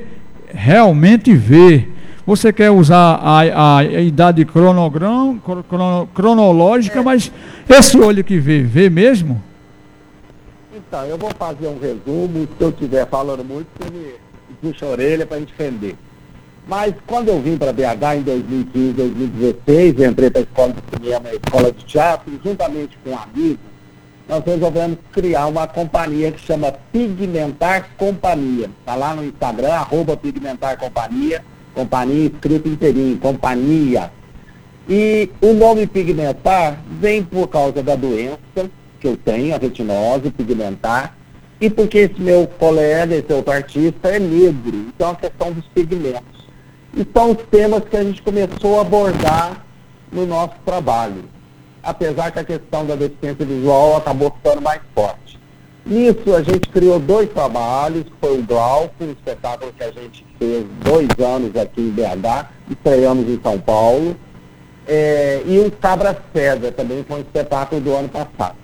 realmente 0.54 1.34
vê. 1.36 1.88
Você 2.26 2.54
quer 2.54 2.72
usar 2.72 3.20
a, 3.22 3.78
a, 3.78 3.84
idade 3.84 4.46
cronogram, 4.46 5.40
crono, 5.40 6.08
cronológica, 6.14 7.00
é. 7.00 7.04
mas 7.04 7.32
esse 7.68 7.98
olho 7.98 8.24
que 8.24 8.40
vê, 8.40 8.62
vê 8.62 8.90
mesmo? 8.90 9.42
Então, 10.74 11.04
eu 11.06 11.18
vou 11.18 11.32
fazer 11.38 11.68
um 11.68 11.80
resumo. 11.80 12.48
Se 12.58 12.64
eu 12.64 12.70
estiver 12.70 13.06
falando 13.08 13.44
muito, 13.44 13.68
você 13.78 13.92
me 13.92 14.14
puxa 14.62 14.86
a 14.86 14.90
orelha 14.90 15.26
para 15.26 15.38
a 15.38 15.40
gente. 15.40 15.98
Mas 16.66 16.94
quando 17.06 17.28
eu 17.28 17.42
vim 17.42 17.58
para 17.58 17.74
BH 17.74 18.20
em 18.20 18.22
2015, 18.22 18.94
2016, 18.94 20.00
entrei 20.00 20.30
para 20.30 20.42
a 20.42 20.44
escola 20.44 20.74
de 20.74 20.98
cinema, 20.98 21.30
a 21.30 21.34
escola 21.34 21.72
de 21.74 21.86
teatro, 21.86 22.40
juntamente 22.44 22.98
com 23.04 23.10
um 23.10 23.18
amigo, 23.18 23.60
nós 24.30 24.44
resolvemos 24.46 24.98
criar 25.12 25.48
uma 25.48 25.68
companhia 25.68 26.32
que 26.32 26.40
chama 26.40 26.72
Pigmentar 26.92 27.90
Companhia. 27.98 28.70
Está 28.80 28.96
lá 28.96 29.14
no 29.14 29.26
Instagram, 29.26 29.74
arroba 29.74 30.16
Pigmentar 30.16 30.78
Companhia, 30.78 31.44
companhia 31.74 32.28
escrito 32.28 32.68
inteirinho, 32.68 33.18
companhia. 33.18 34.12
E 34.88 35.30
o 35.42 35.54
nome 35.54 35.88
pigmentar 35.88 36.82
vem 37.00 37.24
por 37.24 37.48
causa 37.48 37.82
da 37.82 37.96
doença 37.96 38.38
que 39.00 39.08
eu 39.08 39.18
tenho, 39.18 39.54
a 39.54 39.58
retinose 39.58 40.30
pigmentar, 40.32 41.18
e 41.60 41.70
porque 41.70 42.00
esse 42.00 42.20
meu 42.20 42.48
colega, 42.48 43.16
esse 43.16 43.32
outro 43.32 43.54
artista 43.54 44.10
é 44.10 44.20
negro. 44.20 44.76
Então 44.88 45.12
a 45.12 45.16
questão 45.16 45.52
dos 45.52 45.66
pigmentos. 45.68 46.44
E 46.96 47.06
são 47.14 47.32
os 47.32 47.38
temas 47.50 47.84
que 47.86 47.98
a 47.98 48.04
gente 48.04 48.22
começou 48.22 48.78
a 48.78 48.82
abordar 48.82 49.66
no 50.12 50.26
nosso 50.26 50.56
trabalho. 50.66 51.26
Apesar 51.82 52.32
que 52.32 52.40
a 52.40 52.44
questão 52.44 52.86
da 52.86 52.96
deficiência 52.96 53.46
visual 53.46 53.98
acabou 53.98 54.32
ficando 54.32 54.62
mais 54.62 54.82
forte. 54.94 55.40
Nisso 55.86 56.34
a 56.34 56.42
gente 56.42 56.70
criou 56.70 56.98
dois 56.98 57.30
trabalhos, 57.30 58.06
foi 58.22 58.40
o 58.40 58.44
Glauco, 58.44 58.94
um 59.02 59.12
espetáculo 59.12 59.74
que 59.74 59.84
a 59.84 59.92
gente 59.92 60.26
fez 60.40 60.66
dois 60.82 61.10
anos 61.20 61.56
aqui 61.58 61.82
em 61.82 61.90
BH, 61.90 62.48
estreamos 62.70 63.28
em 63.28 63.40
São 63.42 63.60
Paulo, 63.60 64.16
é, 64.88 65.42
e 65.46 65.60
o 65.60 65.70
Cabra 65.72 66.18
Cega 66.34 66.72
também 66.72 67.04
foi 67.06 67.18
um 67.18 67.22
espetáculo 67.22 67.82
do 67.82 67.94
ano 67.94 68.10
passado. 68.10 68.56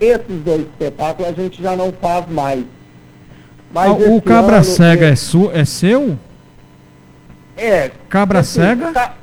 Esses 0.00 0.42
dois 0.44 0.60
espetáculos 0.62 1.28
a 1.28 1.32
gente 1.32 1.60
já 1.60 1.74
não 1.74 1.92
faz 1.92 2.28
mais. 2.28 2.64
Mas 3.72 3.90
ah, 3.90 4.10
o 4.10 4.22
Cabra 4.22 4.62
Cega 4.62 5.06
é, 5.06 5.12
é 5.12 5.64
seu? 5.64 6.16
É. 7.56 7.90
Cabra 8.08 8.38
assim, 8.38 8.60
Cega? 8.60 8.92
Ca... 8.92 9.14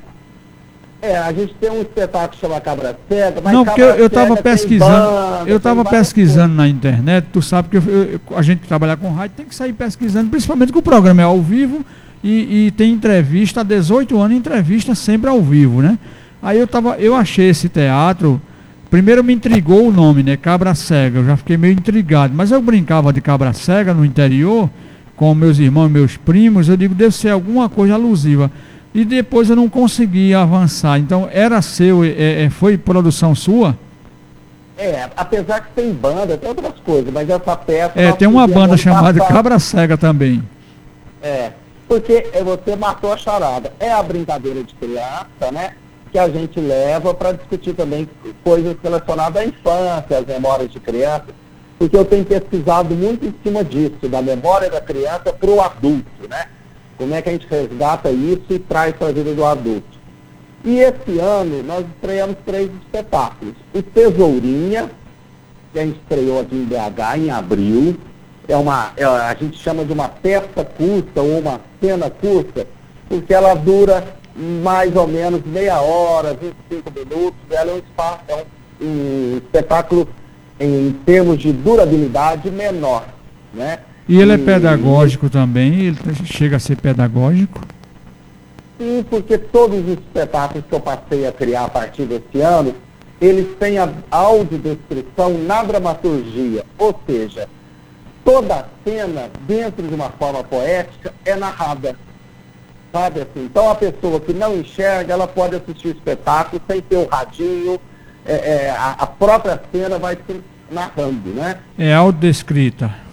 É, 1.06 1.18
a 1.20 1.32
gente 1.32 1.54
tem 1.62 1.70
um 1.70 1.82
espetáculo 1.82 2.32
que 2.32 2.40
chama 2.40 2.60
Cabra 2.60 2.98
Cega, 3.08 3.40
mas 3.44 3.54
Não, 3.54 3.64
porque 3.64 3.80
eu, 3.80 3.90
eu 3.90 4.10
tava 4.10 4.36
pesquisando, 4.38 4.92
banda, 4.92 5.44
eu 5.46 5.60
tava 5.60 5.86
pesquisando 5.86 6.56
na 6.56 6.68
internet, 6.68 7.28
tu 7.32 7.44
sabe 7.44 7.70
que 7.70 7.78
eu, 7.78 7.84
eu, 7.84 8.20
a 8.36 8.42
gente 8.42 8.68
trabalhar 8.68 8.98
com 8.98 9.12
rádio 9.12 9.36
tem 9.38 9.46
que 9.46 9.54
sair 9.54 9.72
pesquisando, 9.72 10.32
principalmente 10.32 10.72
que 10.72 10.80
o 10.80 10.82
programa 10.82 11.22
é 11.22 11.26
ao 11.26 11.40
vivo 11.40 11.86
e, 12.24 12.66
e 12.66 12.72
tem 12.72 12.92
entrevista 12.92 13.62
há 13.62 13.64
18 13.64 14.20
anos, 14.20 14.36
entrevista 14.36 14.96
sempre 14.96 15.30
ao 15.30 15.40
vivo, 15.44 15.80
né? 15.80 16.00
Aí 16.42 16.58
eu 16.58 16.66
tava, 16.66 16.96
eu 16.98 17.16
achei 17.16 17.50
esse 17.50 17.70
teatro, 17.70 18.42
primeiro 18.90 19.24
me 19.24 19.34
intrigou 19.34 19.88
o 19.88 19.92
nome, 19.92 20.24
né? 20.24 20.36
Cabra 20.36 20.74
Cega, 20.74 21.20
eu 21.20 21.26
já 21.26 21.38
fiquei 21.38 21.56
meio 21.56 21.74
intrigado, 21.74 22.34
mas 22.36 22.50
eu 22.50 22.60
brincava 22.64 23.14
de 23.14 23.22
Cabra 23.22 23.54
Cega 23.54 23.94
no 23.94 24.04
interior, 24.04 24.68
com 25.16 25.36
meus 25.36 25.60
irmãos, 25.60 25.88
meus 25.88 26.18
primos, 26.18 26.68
eu 26.68 26.76
digo, 26.76 26.96
deve 26.96 27.16
ser 27.16 27.30
alguma 27.30 27.70
coisa 27.70 27.94
alusiva. 27.94 28.52
E 28.96 29.04
depois 29.04 29.50
eu 29.50 29.58
não 29.58 29.68
consegui 29.68 30.34
avançar. 30.34 30.98
Então, 30.98 31.28
era 31.30 31.62
seu, 31.62 32.02
é, 32.02 32.46
é, 32.46 32.50
foi 32.50 32.78
produção 32.78 33.36
sua? 33.36 33.78
É, 34.78 35.10
apesar 35.18 35.60
que 35.60 35.74
tem 35.74 35.92
banda, 35.92 36.38
tem 36.38 36.48
outras 36.48 36.80
coisas, 36.80 37.12
mas 37.12 37.30
essa 37.30 37.58
peça. 37.58 37.92
É, 37.94 38.14
tem 38.14 38.26
uma 38.26 38.48
banda 38.48 38.78
chamada. 38.78 39.20
Cabra 39.26 39.60
Cega 39.60 39.98
também. 39.98 40.42
É, 41.22 41.52
porque 41.90 42.26
você 42.42 42.78
matou 42.78 43.12
a 43.12 43.18
charada. 43.18 43.74
É 43.82 43.92
a 43.92 44.02
brincadeira 44.02 44.64
de 44.64 44.74
criança, 44.76 45.52
né? 45.52 45.74
Que 46.10 46.18
a 46.18 46.30
gente 46.30 46.58
leva 46.62 47.14
para 47.14 47.34
discutir 47.34 47.74
também 47.74 48.08
coisas 48.46 48.78
relacionadas 48.82 49.42
à 49.42 49.46
infância, 49.46 50.20
às 50.20 50.26
memórias 50.26 50.72
de 50.72 50.80
criança 50.80 51.26
porque 51.78 51.98
eu 51.98 52.06
tenho 52.06 52.24
pesquisado 52.24 52.96
muito 52.96 53.26
em 53.26 53.36
cima 53.44 53.62
disso, 53.62 54.08
da 54.10 54.22
memória 54.22 54.70
da 54.70 54.80
criança 54.80 55.34
para 55.34 55.50
o 55.50 55.62
adulto, 55.62 56.28
né? 56.30 56.46
Como 56.98 57.14
é 57.14 57.22
que 57.22 57.30
a 57.30 57.32
gente 57.32 57.48
resgata 57.48 58.10
isso 58.10 58.46
e 58.50 58.60
traz 58.60 58.96
para 58.96 59.10
a 59.10 59.12
vida 59.12 59.34
do 59.34 59.46
adulto. 59.46 59.96
E 60.64 60.80
esse 60.80 61.20
ano 61.20 61.62
nós 61.64 61.86
estreamos 61.96 62.38
três 62.46 62.72
espetáculos. 62.82 63.54
O 63.74 63.82
Tesourinha, 63.84 64.90
que 65.72 65.80
a 65.80 65.86
gente 65.86 66.00
estreou 66.00 66.40
aqui 66.40 66.56
em 66.56 66.66
BH 66.66 67.18
em 67.18 67.30
abril, 67.30 67.96
é 68.48 68.56
uma, 68.56 68.92
é, 68.96 69.04
a 69.04 69.36
gente 69.36 69.58
chama 69.60 69.84
de 69.84 69.94
uma 69.94 70.10
peça 70.10 70.64
curta 70.64 71.22
ou 71.22 71.40
uma 71.40 71.60
cena 71.82 72.10
curta, 72.10 72.66
porque 73.10 73.34
ela 73.34 73.54
dura 73.54 74.04
mais 74.36 74.96
ou 74.96 75.08
menos 75.08 75.46
meia 75.46 75.80
hora, 75.80 76.34
25 76.70 76.92
minutos, 76.92 77.40
ela 77.50 77.72
é 77.72 77.74
um 77.76 77.78
espaço, 77.78 78.20
é 78.28 78.36
um, 78.36 78.86
um 78.86 79.38
espetáculo 79.38 80.08
em 80.60 80.92
termos 81.06 81.40
de 81.40 81.52
durabilidade 81.52 82.50
menor. 82.50 83.06
Né? 83.54 83.80
E 84.08 84.20
ele 84.20 84.34
é 84.34 84.38
pedagógico 84.38 85.30
também? 85.30 85.86
Ele 85.86 85.98
chega 86.26 86.58
a 86.58 86.60
ser 86.60 86.78
pedagógico? 86.78 87.62
Sim, 88.78 89.06
porque 89.10 89.38
todos 89.38 89.80
os 89.80 89.94
espetáculos 89.94 90.66
que 90.68 90.76
eu 90.76 90.80
passei 90.80 91.26
a 91.26 91.32
criar 91.32 91.66
a 91.66 91.70
partir 91.70 92.06
desse 92.06 92.42
ano, 92.42 92.76
eles 93.20 93.48
têm 93.58 93.78
a 93.78 93.90
audiodescrição 94.12 95.38
na 95.46 95.64
dramaturgia, 95.64 96.64
ou 96.78 97.00
seja, 97.08 97.48
toda 98.24 98.56
a 98.56 98.66
cena, 98.84 99.30
dentro 99.48 99.88
de 99.88 99.94
uma 99.94 100.10
forma 100.10 100.44
poética, 100.44 101.14
é 101.24 101.36
narrada. 101.36 101.96
Sabe 102.92 103.22
assim? 103.22 103.46
Então 103.46 103.70
a 103.70 103.76
pessoa 103.76 104.20
que 104.20 104.34
não 104.34 104.56
enxerga, 104.56 105.14
ela 105.14 105.28
pode 105.28 105.56
assistir 105.56 105.88
o 105.88 105.92
espetáculo 105.92 106.62
sem 106.70 106.82
ter 106.82 106.98
o 106.98 107.08
radinho, 107.08 107.80
é, 108.26 108.34
é, 108.34 108.70
a, 108.72 108.92
a, 108.92 109.08
própria 109.08 109.62
cena 109.72 110.00
vai 110.00 110.16
se 110.16 110.42
narrando, 110.72 111.30
né? 111.30 111.60
É 111.78 111.94
autodescrita. 111.94 113.05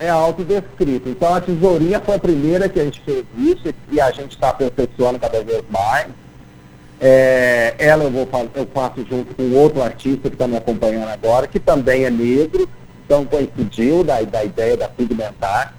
É 0.00 0.08
autodescrita. 0.08 1.08
Então 1.08 1.34
a 1.34 1.40
tesourinha 1.40 2.00
foi 2.00 2.14
a 2.14 2.18
primeira 2.18 2.68
que 2.68 2.78
a 2.78 2.84
gente 2.84 3.00
fez 3.00 3.24
isso 3.36 3.74
e 3.90 4.00
a 4.00 4.10
gente 4.12 4.32
está 4.32 4.50
aperfeiçoando 4.50 5.18
cada 5.18 5.42
vez 5.42 5.62
mais. 5.68 6.06
É, 7.00 7.74
ela 7.78 8.04
eu, 8.04 8.10
vou, 8.10 8.28
eu 8.54 8.66
faço 8.66 9.04
junto 9.08 9.34
com 9.34 9.52
outro 9.52 9.82
artista 9.82 10.28
que 10.28 10.34
está 10.34 10.46
me 10.46 10.56
acompanhando 10.56 11.08
agora, 11.08 11.46
que 11.46 11.60
também 11.60 12.04
é 12.04 12.10
negro, 12.10 12.68
então 13.04 13.24
coincidiu 13.24 14.02
da, 14.02 14.20
da 14.22 14.44
ideia 14.44 14.76
da 14.76 14.88
pigmentar. 14.88 15.74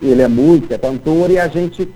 Ele 0.00 0.22
é 0.22 0.28
música, 0.28 0.74
é 0.74 0.78
cantor, 0.78 1.30
e 1.30 1.38
a 1.38 1.46
gente, 1.46 1.88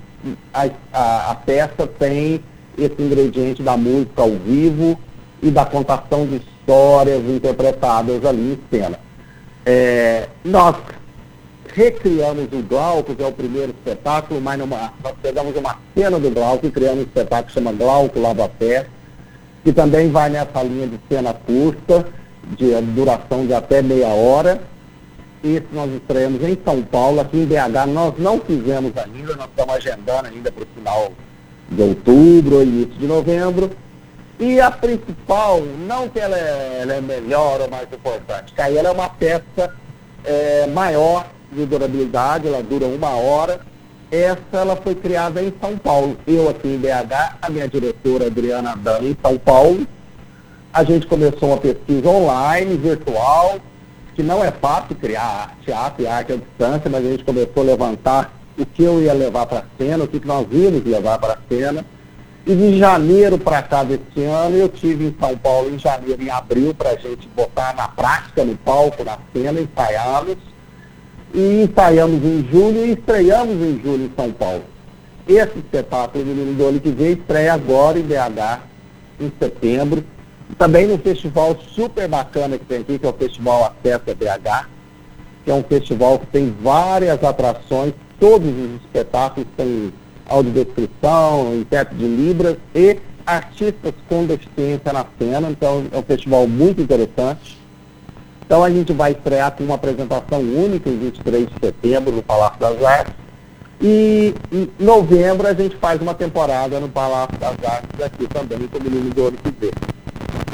a, 0.53 0.69
a, 0.93 1.31
a 1.31 1.35
peça 1.35 1.87
tem 1.99 2.41
esse 2.77 3.01
ingrediente 3.01 3.61
da 3.61 3.75
música 3.75 4.21
ao 4.21 4.31
vivo 4.31 4.97
e 5.41 5.49
da 5.51 5.65
contação 5.65 6.25
de 6.25 6.37
histórias 6.37 7.23
interpretadas 7.25 8.23
ali 8.23 8.53
em 8.53 8.59
cena. 8.77 8.99
É, 9.65 10.27
nós 10.45 10.75
recriamos 11.73 12.45
o 12.51 12.63
Glauco, 12.63 13.15
que 13.15 13.23
é 13.23 13.27
o 13.27 13.31
primeiro 13.31 13.71
espetáculo, 13.71 14.41
mas 14.41 14.57
numa, 14.57 14.93
nós 15.03 15.13
pegamos 15.21 15.55
uma 15.55 15.77
cena 15.95 16.19
do 16.19 16.29
Glauco 16.31 16.65
e 16.65 16.71
criamos 16.71 16.99
um 16.99 17.03
espetáculo 17.03 17.47
que 17.47 17.53
chama 17.53 17.71
Glauco 17.71 18.19
Lava 18.19 18.49
Pé, 18.49 18.87
que 19.63 19.71
também 19.73 20.09
vai 20.09 20.29
nessa 20.29 20.63
linha 20.63 20.87
de 20.87 20.99
cena 21.09 21.33
curta, 21.33 22.07
de 22.57 22.81
duração 22.93 23.45
de 23.45 23.53
até 23.53 23.81
meia 23.81 24.07
hora. 24.07 24.61
Esse 25.43 25.67
nós 25.71 25.91
estreamos 25.93 26.41
em 26.43 26.57
São 26.63 26.81
Paulo, 26.81 27.19
aqui 27.19 27.37
em 27.37 27.45
BH 27.45 27.87
nós 27.87 28.13
não 28.17 28.39
fizemos 28.39 28.91
ainda, 28.97 29.35
nós 29.35 29.47
estamos 29.47 29.75
agendando 29.75 30.27
ainda 30.27 30.51
para 30.51 30.63
o 30.63 30.67
final 30.75 31.11
de 31.69 31.81
outubro, 31.81 32.63
início 32.63 32.93
de 32.97 33.05
novembro. 33.05 33.71
E 34.39 34.59
a 34.59 34.69
principal, 34.69 35.61
não 35.87 36.07
que 36.09 36.19
ela 36.19 36.37
é, 36.37 36.79
ela 36.81 36.93
é 36.93 37.01
melhor 37.01 37.61
ou 37.61 37.69
mais 37.69 37.87
importante, 37.91 38.53
que 38.53 38.61
aí 38.61 38.77
ela 38.77 38.89
é 38.89 38.91
uma 38.91 39.09
peça 39.09 39.73
é, 40.23 40.67
maior 40.67 41.25
de 41.57 41.65
durabilidade, 41.65 42.47
ela 42.47 42.61
dura 42.61 42.85
uma 42.85 43.09
hora. 43.09 43.59
Essa 44.11 44.39
ela 44.53 44.75
foi 44.75 44.95
criada 44.95 45.41
em 45.41 45.51
São 45.59 45.77
Paulo. 45.77 46.15
Eu 46.25 46.47
aqui 46.49 46.67
em 46.67 46.77
BH, 46.77 47.37
a 47.41 47.49
minha 47.49 47.67
diretora 47.67 48.27
Adriana 48.27 48.75
Dan 48.75 48.99
em 49.01 49.17
São 49.21 49.37
Paulo. 49.37 49.85
A 50.71 50.83
gente 50.83 51.07
começou 51.07 51.49
uma 51.49 51.57
pesquisa 51.57 52.07
online, 52.07 52.77
virtual, 52.77 53.57
que 54.15 54.21
não 54.21 54.43
é 54.43 54.51
fácil 54.51 54.95
criar 54.95 55.57
teatro 55.65 56.03
e 56.03 56.07
arte 56.07 56.33
à 56.33 56.35
distância, 56.35 56.89
mas 56.89 57.05
a 57.05 57.09
gente 57.09 57.23
começou 57.23 57.63
a 57.63 57.65
levantar 57.65 58.33
o 58.57 58.65
que 58.65 58.83
eu 58.83 59.01
ia 59.01 59.13
levar 59.13 59.45
para 59.45 59.59
a 59.59 59.63
cena, 59.77 60.03
o 60.03 60.07
que 60.07 60.25
nós 60.25 60.47
íamos 60.51 60.85
levar 60.85 61.17
para 61.17 61.33
a 61.33 61.37
cena. 61.49 61.85
E 62.45 62.55
de 62.55 62.79
janeiro 62.79 63.37
para 63.37 63.61
cá 63.61 63.83
desse 63.83 64.23
ano, 64.23 64.55
eu 64.55 64.69
tive 64.69 65.07
em 65.07 65.15
São 65.19 65.37
Paulo 65.37 65.69
em 65.69 65.77
janeiro 65.77 66.21
e 66.21 66.29
abril 66.29 66.73
para 66.73 66.91
a 66.91 66.95
gente 66.95 67.27
botar 67.35 67.75
na 67.75 67.89
prática, 67.89 68.45
no 68.45 68.55
palco, 68.55 69.03
na 69.03 69.17
cena, 69.33 69.59
ensaiá-los 69.59 70.37
e 71.33 71.63
ensaiamos 71.63 72.23
em 72.23 72.47
julho 72.51 72.85
e 72.85 72.91
estreamos 72.91 73.55
em 73.55 73.81
julho 73.81 74.05
em 74.05 74.11
São 74.15 74.31
Paulo. 74.31 74.63
Esse 75.27 75.57
espetáculo, 75.57 76.25
Menino 76.25 76.53
do 76.53 76.65
Olho 76.65 76.79
que 76.79 76.89
vem, 76.89 77.13
estreia 77.13 77.53
agora 77.53 77.99
em 77.99 78.03
BH, 78.03 78.61
em 79.19 79.31
setembro. 79.39 80.03
Também 80.57 80.87
num 80.87 80.97
festival 80.97 81.57
super 81.59 82.07
bacana 82.07 82.57
que 82.57 82.65
tem 82.65 82.79
aqui, 82.79 82.97
que 82.97 83.05
é 83.05 83.09
o 83.09 83.13
Festival 83.13 83.65
Acesso 83.65 84.03
a 84.09 84.13
BH, 84.13 84.69
que 85.43 85.51
é 85.51 85.53
um 85.53 85.63
festival 85.63 86.19
que 86.19 86.27
tem 86.27 86.55
várias 86.61 87.21
atrações, 87.21 87.93
todos 88.17 88.47
os 88.47 88.81
espetáculos 88.81 89.47
têm 89.57 89.91
audiodescrição, 90.25 91.55
intérprete 91.55 92.01
de 92.01 92.07
Libras 92.07 92.57
e 92.73 92.97
artistas 93.25 93.93
com 94.07 94.25
deficiência 94.25 94.93
na 94.93 95.05
cena, 95.19 95.49
então 95.49 95.85
é 95.91 95.97
um 95.97 96.03
festival 96.03 96.47
muito 96.47 96.81
interessante. 96.81 97.56
Então 98.47 98.63
a 98.63 98.69
gente 98.69 98.93
vai 98.93 99.11
estrear 99.11 99.51
com 99.51 99.65
uma 99.65 99.75
apresentação 99.75 100.39
única 100.39 100.89
em 100.89 100.97
23 100.97 101.47
de 101.47 101.53
setembro 101.61 102.13
no 102.13 102.23
Palácio 102.23 102.57
das 102.57 102.81
Artes. 102.81 103.13
E 103.81 104.33
em 104.53 104.69
novembro 104.79 105.45
a 105.45 105.53
gente 105.53 105.75
faz 105.75 106.01
uma 106.01 106.13
temporada 106.13 106.79
no 106.79 106.87
Palácio 106.87 107.37
das 107.37 107.61
Artes 107.61 108.01
aqui 108.01 108.25
também 108.27 108.65
com 108.69 108.77
o 108.77 108.81
Menino 108.81 109.09
do 109.13 109.21
Ouro 109.21 109.35
vê. 109.59 109.71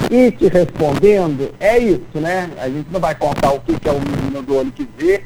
E 0.10 0.32
te 0.32 0.48
respondendo, 0.48 1.54
é 1.60 1.78
isso, 1.78 2.16
né? 2.16 2.50
A 2.58 2.68
gente 2.68 2.88
não 2.92 3.00
vai 3.00 3.14
contar 3.14 3.54
o 3.54 3.60
que 3.60 3.88
é 3.88 3.92
o 3.92 4.00
menino 4.00 4.42
do 4.42 4.58
olho 4.58 4.72
que 4.72 4.88
vê, 4.98 5.24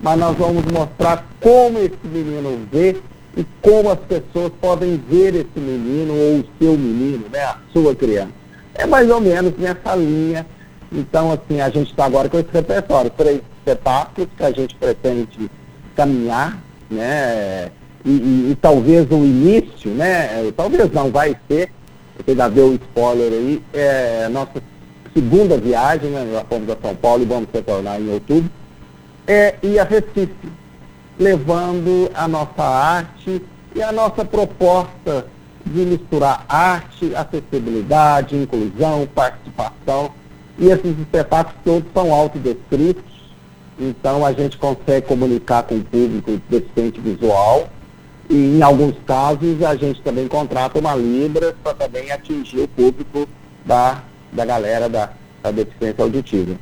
mas 0.00 0.18
nós 0.18 0.36
vamos 0.36 0.64
mostrar 0.64 1.24
como 1.40 1.78
esse 1.78 1.96
menino 2.04 2.66
vê 2.72 2.96
e 3.36 3.46
como 3.62 3.88
as 3.88 4.00
pessoas 4.00 4.52
podem 4.60 5.00
ver 5.08 5.34
esse 5.34 5.58
menino 5.58 6.12
ou 6.12 6.40
o 6.40 6.44
seu 6.60 6.72
menino, 6.76 7.26
né? 7.32 7.40
A 7.40 7.56
sua 7.72 7.94
criança. 7.94 8.32
É 8.74 8.84
mais 8.84 9.08
ou 9.08 9.20
menos 9.20 9.52
nessa 9.56 9.94
linha 9.94 10.44
então, 10.92 11.30
assim, 11.32 11.60
a 11.60 11.70
gente 11.70 11.90
está 11.90 12.04
agora 12.04 12.28
com 12.28 12.38
esse 12.38 12.50
repertório, 12.52 13.10
três 13.10 13.40
espetáculos 13.58 14.28
que 14.36 14.42
a 14.42 14.50
gente 14.50 14.74
pretende 14.74 15.50
caminhar, 15.94 16.58
né? 16.90 17.70
E, 18.04 18.10
e, 18.10 18.50
e 18.50 18.58
talvez 18.60 19.08
o 19.10 19.18
início, 19.18 19.90
né? 19.92 20.50
Talvez 20.56 20.90
não 20.92 21.10
vai 21.10 21.36
ser, 21.46 21.72
porque 22.16 22.34
já 22.34 22.48
deu 22.48 22.68
o 22.70 22.74
spoiler 22.74 23.32
aí, 23.32 23.62
é 23.72 24.28
nossa 24.28 24.60
segunda 25.14 25.56
viagem, 25.56 26.10
né? 26.10 26.28
Já 26.32 26.44
fomos 26.44 26.68
a 26.70 26.76
São 26.82 26.96
Paulo 26.96 27.22
e 27.22 27.26
vamos 27.26 27.48
retornar 27.52 28.00
em 28.00 28.10
outubro, 28.12 28.50
é 29.28 29.54
ir 29.62 29.78
a 29.78 29.84
Recife, 29.84 30.34
levando 31.18 32.10
a 32.14 32.26
nossa 32.26 32.62
arte 32.62 33.40
e 33.76 33.82
a 33.82 33.92
nossa 33.92 34.24
proposta 34.24 35.26
de 35.64 35.82
misturar 35.82 36.44
arte, 36.48 37.14
acessibilidade, 37.14 38.34
inclusão, 38.34 39.06
participação 39.14 40.10
e 40.60 40.66
esses 40.66 40.98
espetáculos 40.98 41.58
todos 41.64 41.90
são 41.94 42.12
autodescritos, 42.12 43.02
então 43.78 44.26
a 44.26 44.32
gente 44.32 44.58
consegue 44.58 45.06
comunicar 45.06 45.62
com 45.62 45.76
o 45.76 45.82
público 45.82 46.38
deficiente 46.50 47.00
visual. 47.00 47.70
E 48.28 48.58
em 48.58 48.62
alguns 48.62 48.94
casos 49.06 49.62
a 49.62 49.74
gente 49.74 50.02
também 50.02 50.28
contrata 50.28 50.78
uma 50.78 50.94
Libra 50.94 51.56
para 51.64 51.74
também 51.74 52.12
atingir 52.12 52.60
o 52.60 52.68
público 52.68 53.26
da, 53.64 54.02
da 54.30 54.44
galera 54.44 54.86
da, 54.86 55.10
da 55.42 55.50
deficiência 55.50 56.04
auditiva. 56.04 56.54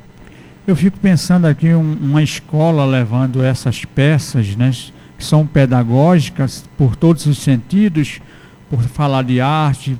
Eu 0.65 0.77
fico 0.77 0.97
pensando 0.97 1.45
aqui 1.45 1.73
um, 1.73 1.97
uma 2.01 2.23
escola 2.23 2.85
levando 2.85 3.43
essas 3.43 3.83
peças, 3.83 4.55
né, 4.55 4.71
que 5.17 5.25
são 5.25 5.45
pedagógicas 5.45 6.63
por 6.77 6.95
todos 6.95 7.25
os 7.25 7.39
sentidos, 7.39 8.21
por 8.69 8.81
falar 8.83 9.23
de 9.23 9.41
arte, 9.41 9.97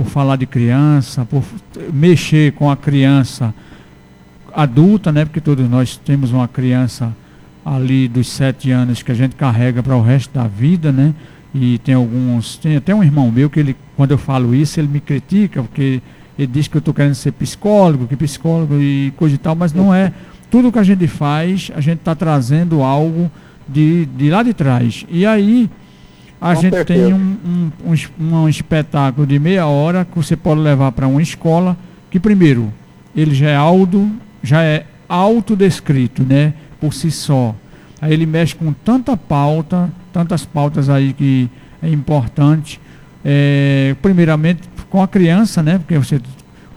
por 0.00 0.06
falar 0.06 0.36
de 0.36 0.46
criança, 0.46 1.26
por 1.26 1.44
mexer 1.92 2.52
com 2.52 2.70
a 2.70 2.76
criança 2.76 3.52
adulta, 4.50 5.12
né? 5.12 5.26
Porque 5.26 5.42
todos 5.42 5.68
nós 5.68 5.94
temos 5.98 6.32
uma 6.32 6.48
criança 6.48 7.14
ali 7.62 8.08
dos 8.08 8.26
sete 8.30 8.70
anos 8.70 9.02
que 9.02 9.12
a 9.12 9.14
gente 9.14 9.36
carrega 9.36 9.82
para 9.82 9.94
o 9.94 10.00
resto 10.00 10.32
da 10.32 10.46
vida, 10.46 10.90
né? 10.90 11.12
E 11.54 11.76
tem 11.80 11.94
alguns, 11.94 12.56
tem 12.56 12.78
até 12.78 12.94
um 12.94 13.04
irmão 13.04 13.30
meu 13.30 13.50
que 13.50 13.60
ele, 13.60 13.76
quando 13.94 14.12
eu 14.12 14.16
falo 14.16 14.54
isso, 14.54 14.80
ele 14.80 14.88
me 14.88 15.00
critica 15.00 15.62
porque 15.62 16.00
ele 16.38 16.46
diz 16.46 16.66
que 16.66 16.78
eu 16.78 16.78
estou 16.78 16.94
querendo 16.94 17.14
ser 17.14 17.32
psicólogo, 17.32 18.06
que 18.06 18.16
psicólogo 18.16 18.80
e 18.80 19.12
coisa 19.18 19.34
e 19.34 19.38
tal, 19.38 19.54
mas 19.54 19.74
não 19.74 19.94
é. 19.94 20.14
Tudo 20.50 20.72
que 20.72 20.78
a 20.78 20.82
gente 20.82 21.06
faz, 21.06 21.70
a 21.76 21.80
gente 21.82 21.98
está 21.98 22.14
trazendo 22.14 22.82
algo 22.82 23.30
de, 23.68 24.06
de 24.06 24.30
lá 24.30 24.42
de 24.42 24.54
trás. 24.54 25.04
E 25.10 25.26
aí 25.26 25.68
a 26.40 26.54
Com 26.54 26.62
gente 26.62 26.74
certeza. 26.74 27.04
tem 27.04 27.14
um, 27.14 27.36
um, 27.44 27.94
um, 28.18 28.34
um, 28.42 28.48
espetáculo 28.48 29.26
de 29.26 29.38
meia 29.38 29.66
hora 29.66 30.04
que 30.04 30.16
você 30.16 30.36
pode 30.36 30.60
levar 30.60 30.92
para 30.92 31.06
uma 31.06 31.20
escola, 31.20 31.76
que 32.10 32.18
primeiro, 32.18 32.72
ele 33.14 33.34
já 33.34 33.50
é 33.50 33.56
auto, 33.56 34.10
já 34.42 34.62
é 34.62 34.86
autodescrito, 35.08 36.22
né? 36.22 36.54
Por 36.80 36.94
si 36.94 37.10
só. 37.10 37.54
Aí 38.00 38.12
ele 38.12 38.24
mexe 38.24 38.54
com 38.54 38.72
tanta 38.72 39.16
pauta, 39.16 39.90
tantas 40.12 40.46
pautas 40.46 40.88
aí 40.88 41.12
que 41.12 41.50
é 41.82 41.90
importante. 41.90 42.80
É, 43.22 43.94
primeiramente 44.00 44.62
com 44.88 45.02
a 45.02 45.08
criança, 45.08 45.62
né? 45.62 45.78
Porque 45.78 45.98
você 45.98 46.20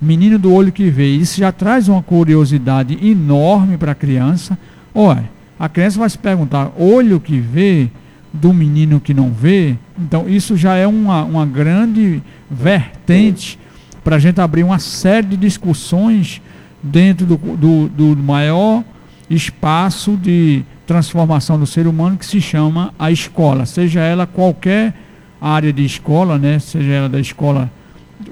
menino 0.04 0.38
do 0.38 0.54
olho 0.54 0.71
que 0.71 0.89
vê, 0.89 1.08
isso 1.08 1.39
já 1.39 1.52
traz 1.52 1.88
uma 1.88 2.04
curiosidade 2.04 2.99
enorme 3.08 3.78
para 3.78 3.93
a 3.93 3.95
criança. 3.95 4.58
Olha, 4.93 5.30
a 5.58 5.69
criança 5.69 5.97
vai 5.97 6.10
se 6.10 6.17
perguntar, 6.17 6.71
olho 6.78 7.19
que 7.19 7.39
vê, 7.39 7.89
do 8.33 8.51
menino 8.51 8.99
que 8.99 9.13
não 9.13 9.31
vê, 9.31 9.77
então 9.97 10.27
isso 10.27 10.57
já 10.57 10.75
é 10.75 10.87
uma, 10.87 11.23
uma 11.23 11.45
grande 11.45 12.21
vertente 12.49 13.59
para 14.03 14.15
a 14.15 14.19
gente 14.19 14.41
abrir 14.41 14.63
uma 14.63 14.79
série 14.79 15.27
de 15.27 15.37
discussões 15.37 16.41
dentro 16.81 17.25
do, 17.25 17.37
do, 17.37 17.87
do 17.89 18.17
maior 18.17 18.83
espaço 19.29 20.17
de 20.17 20.63
transformação 20.85 21.59
do 21.59 21.65
ser 21.65 21.87
humano 21.87 22.17
que 22.17 22.25
se 22.25 22.41
chama 22.41 22.93
a 22.97 23.11
escola, 23.11 23.65
seja 23.65 24.01
ela 24.01 24.25
qualquer 24.25 24.93
área 25.39 25.71
de 25.71 25.85
escola, 25.85 26.37
né? 26.37 26.59
seja 26.59 26.91
ela 26.91 27.09
da 27.09 27.19
escola 27.19 27.71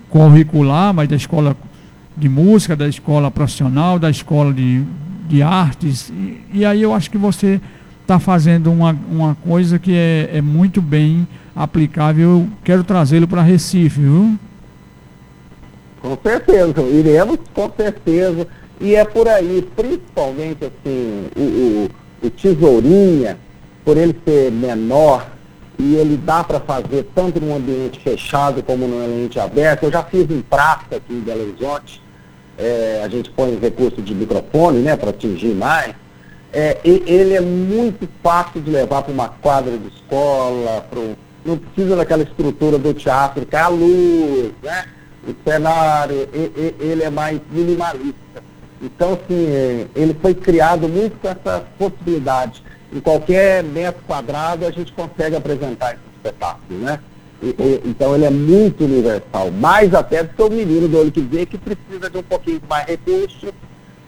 curricular, 0.09 0.93
mas 0.93 1.07
da 1.07 1.15
escola 1.15 1.55
de 2.17 2.27
música, 2.27 2.75
da 2.75 2.87
escola 2.87 3.31
profissional, 3.31 3.97
da 3.97 4.09
escola 4.09 4.53
de, 4.53 4.83
de 5.27 5.41
artes. 5.41 6.09
E, 6.09 6.41
e 6.53 6.65
aí 6.65 6.81
eu 6.81 6.93
acho 6.93 7.09
que 7.09 7.17
você 7.17 7.61
está 8.01 8.19
fazendo 8.19 8.71
uma, 8.71 8.97
uma 9.09 9.35
coisa 9.35 9.79
que 9.79 9.93
é, 9.95 10.29
é 10.33 10.41
muito 10.41 10.81
bem 10.81 11.27
aplicável. 11.55 12.29
Eu 12.29 12.47
quero 12.63 12.83
trazê-lo 12.83 13.27
para 13.27 13.41
Recife, 13.41 14.01
viu? 14.01 14.37
Com 16.01 16.17
certeza, 16.21 16.81
iremos 16.81 17.37
com 17.53 17.71
certeza. 17.75 18.47
E 18.79 18.95
é 18.95 19.05
por 19.05 19.27
aí, 19.27 19.67
principalmente 19.75 20.65
assim, 20.65 21.27
o, 21.35 21.41
o, 21.41 21.89
o 22.23 22.29
tesourinha, 22.31 23.37
por 23.85 23.95
ele 23.95 24.15
ser 24.25 24.51
menor, 24.51 25.27
e 25.77 25.95
ele 25.95 26.17
dá 26.17 26.43
para 26.43 26.59
fazer 26.59 27.07
tanto 27.15 27.39
num 27.39 27.55
ambiente 27.55 27.99
fechado 27.99 28.61
como 28.63 28.87
num 28.87 29.03
ambiente 29.03 29.39
aberto. 29.39 29.83
Eu 29.83 29.91
já 29.91 30.03
fiz 30.03 30.29
em 30.29 30.41
praça 30.41 30.95
aqui 30.95 31.13
em 31.13 31.19
Belo 31.19 31.41
Horizonte, 31.41 32.01
é, 32.57 33.01
a 33.03 33.07
gente 33.07 33.29
põe 33.31 33.57
recurso 33.59 34.01
de 34.01 34.13
microfone, 34.13 34.79
né, 34.79 34.95
para 34.95 35.11
atingir 35.11 35.53
mais. 35.53 35.93
É, 36.53 36.77
ele 36.83 37.33
é 37.33 37.41
muito 37.41 38.07
fácil 38.21 38.61
de 38.61 38.69
levar 38.69 39.03
para 39.03 39.13
uma 39.13 39.29
quadra 39.29 39.77
de 39.77 39.87
escola, 39.87 40.85
pro, 40.89 41.15
não 41.45 41.57
precisa 41.57 41.95
daquela 41.95 42.23
estrutura 42.23 42.77
do 42.77 42.93
teatro, 42.93 43.45
que 43.45 43.55
é 43.55 43.59
a 43.59 43.67
luz, 43.67 44.51
né? 44.61 44.85
o 45.27 45.49
cenário, 45.49 46.27
ele 46.79 47.03
é 47.03 47.09
mais 47.09 47.39
minimalista. 47.51 48.43
Então, 48.81 49.13
assim, 49.13 49.47
é, 49.47 49.87
ele 49.95 50.15
foi 50.19 50.33
criado 50.33 50.89
muito 50.89 51.19
com 51.19 51.27
essa 51.27 51.63
possibilidade. 51.77 52.63
Em 52.91 52.99
qualquer 52.99 53.63
metro 53.63 54.01
quadrado 54.07 54.65
a 54.65 54.71
gente 54.71 54.91
consegue 54.91 55.35
apresentar 55.35 55.93
esse 55.93 56.01
espetáculo, 56.15 56.79
né? 56.79 56.99
E, 57.41 57.47
e, 57.47 57.81
então 57.85 58.13
ele 58.13 58.25
é 58.25 58.29
muito 58.29 58.83
universal, 58.83 59.51
mais 59.51 59.93
até 59.93 60.23
do 60.23 60.33
que 60.33 60.41
o 60.41 60.49
menino 60.49 60.87
do 60.87 60.97
olho 60.97 61.11
que 61.11 61.21
vê, 61.21 61.45
que 61.45 61.57
precisa 61.57 62.09
de 62.09 62.17
um 62.17 62.23
pouquinho 62.23 62.61
mais 62.67 62.85
recurso, 62.87 63.53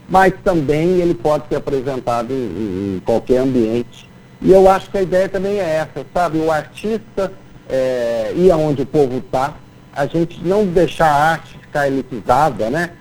mas 0.08 0.34
também 0.44 1.00
ele 1.00 1.14
pode 1.14 1.48
ser 1.48 1.56
apresentado 1.56 2.32
em, 2.32 2.98
em, 2.98 3.02
qualquer 3.06 3.38
ambiente. 3.38 4.10
E 4.42 4.52
eu 4.52 4.70
acho 4.70 4.90
que 4.90 4.98
a 4.98 5.02
ideia 5.02 5.30
também 5.30 5.60
é 5.60 5.76
essa, 5.76 6.06
sabe? 6.14 6.38
O 6.40 6.52
artista 6.52 7.32
é, 7.70 8.34
ir 8.36 8.52
aonde 8.52 8.82
o 8.82 8.86
povo 8.86 9.18
está, 9.18 9.54
a 9.96 10.06
gente 10.06 10.42
não 10.44 10.66
deixar 10.66 11.08
a 11.08 11.32
arte 11.32 11.58
ficar 11.58 11.88
elitizada, 11.88 12.70
né? 12.70 12.92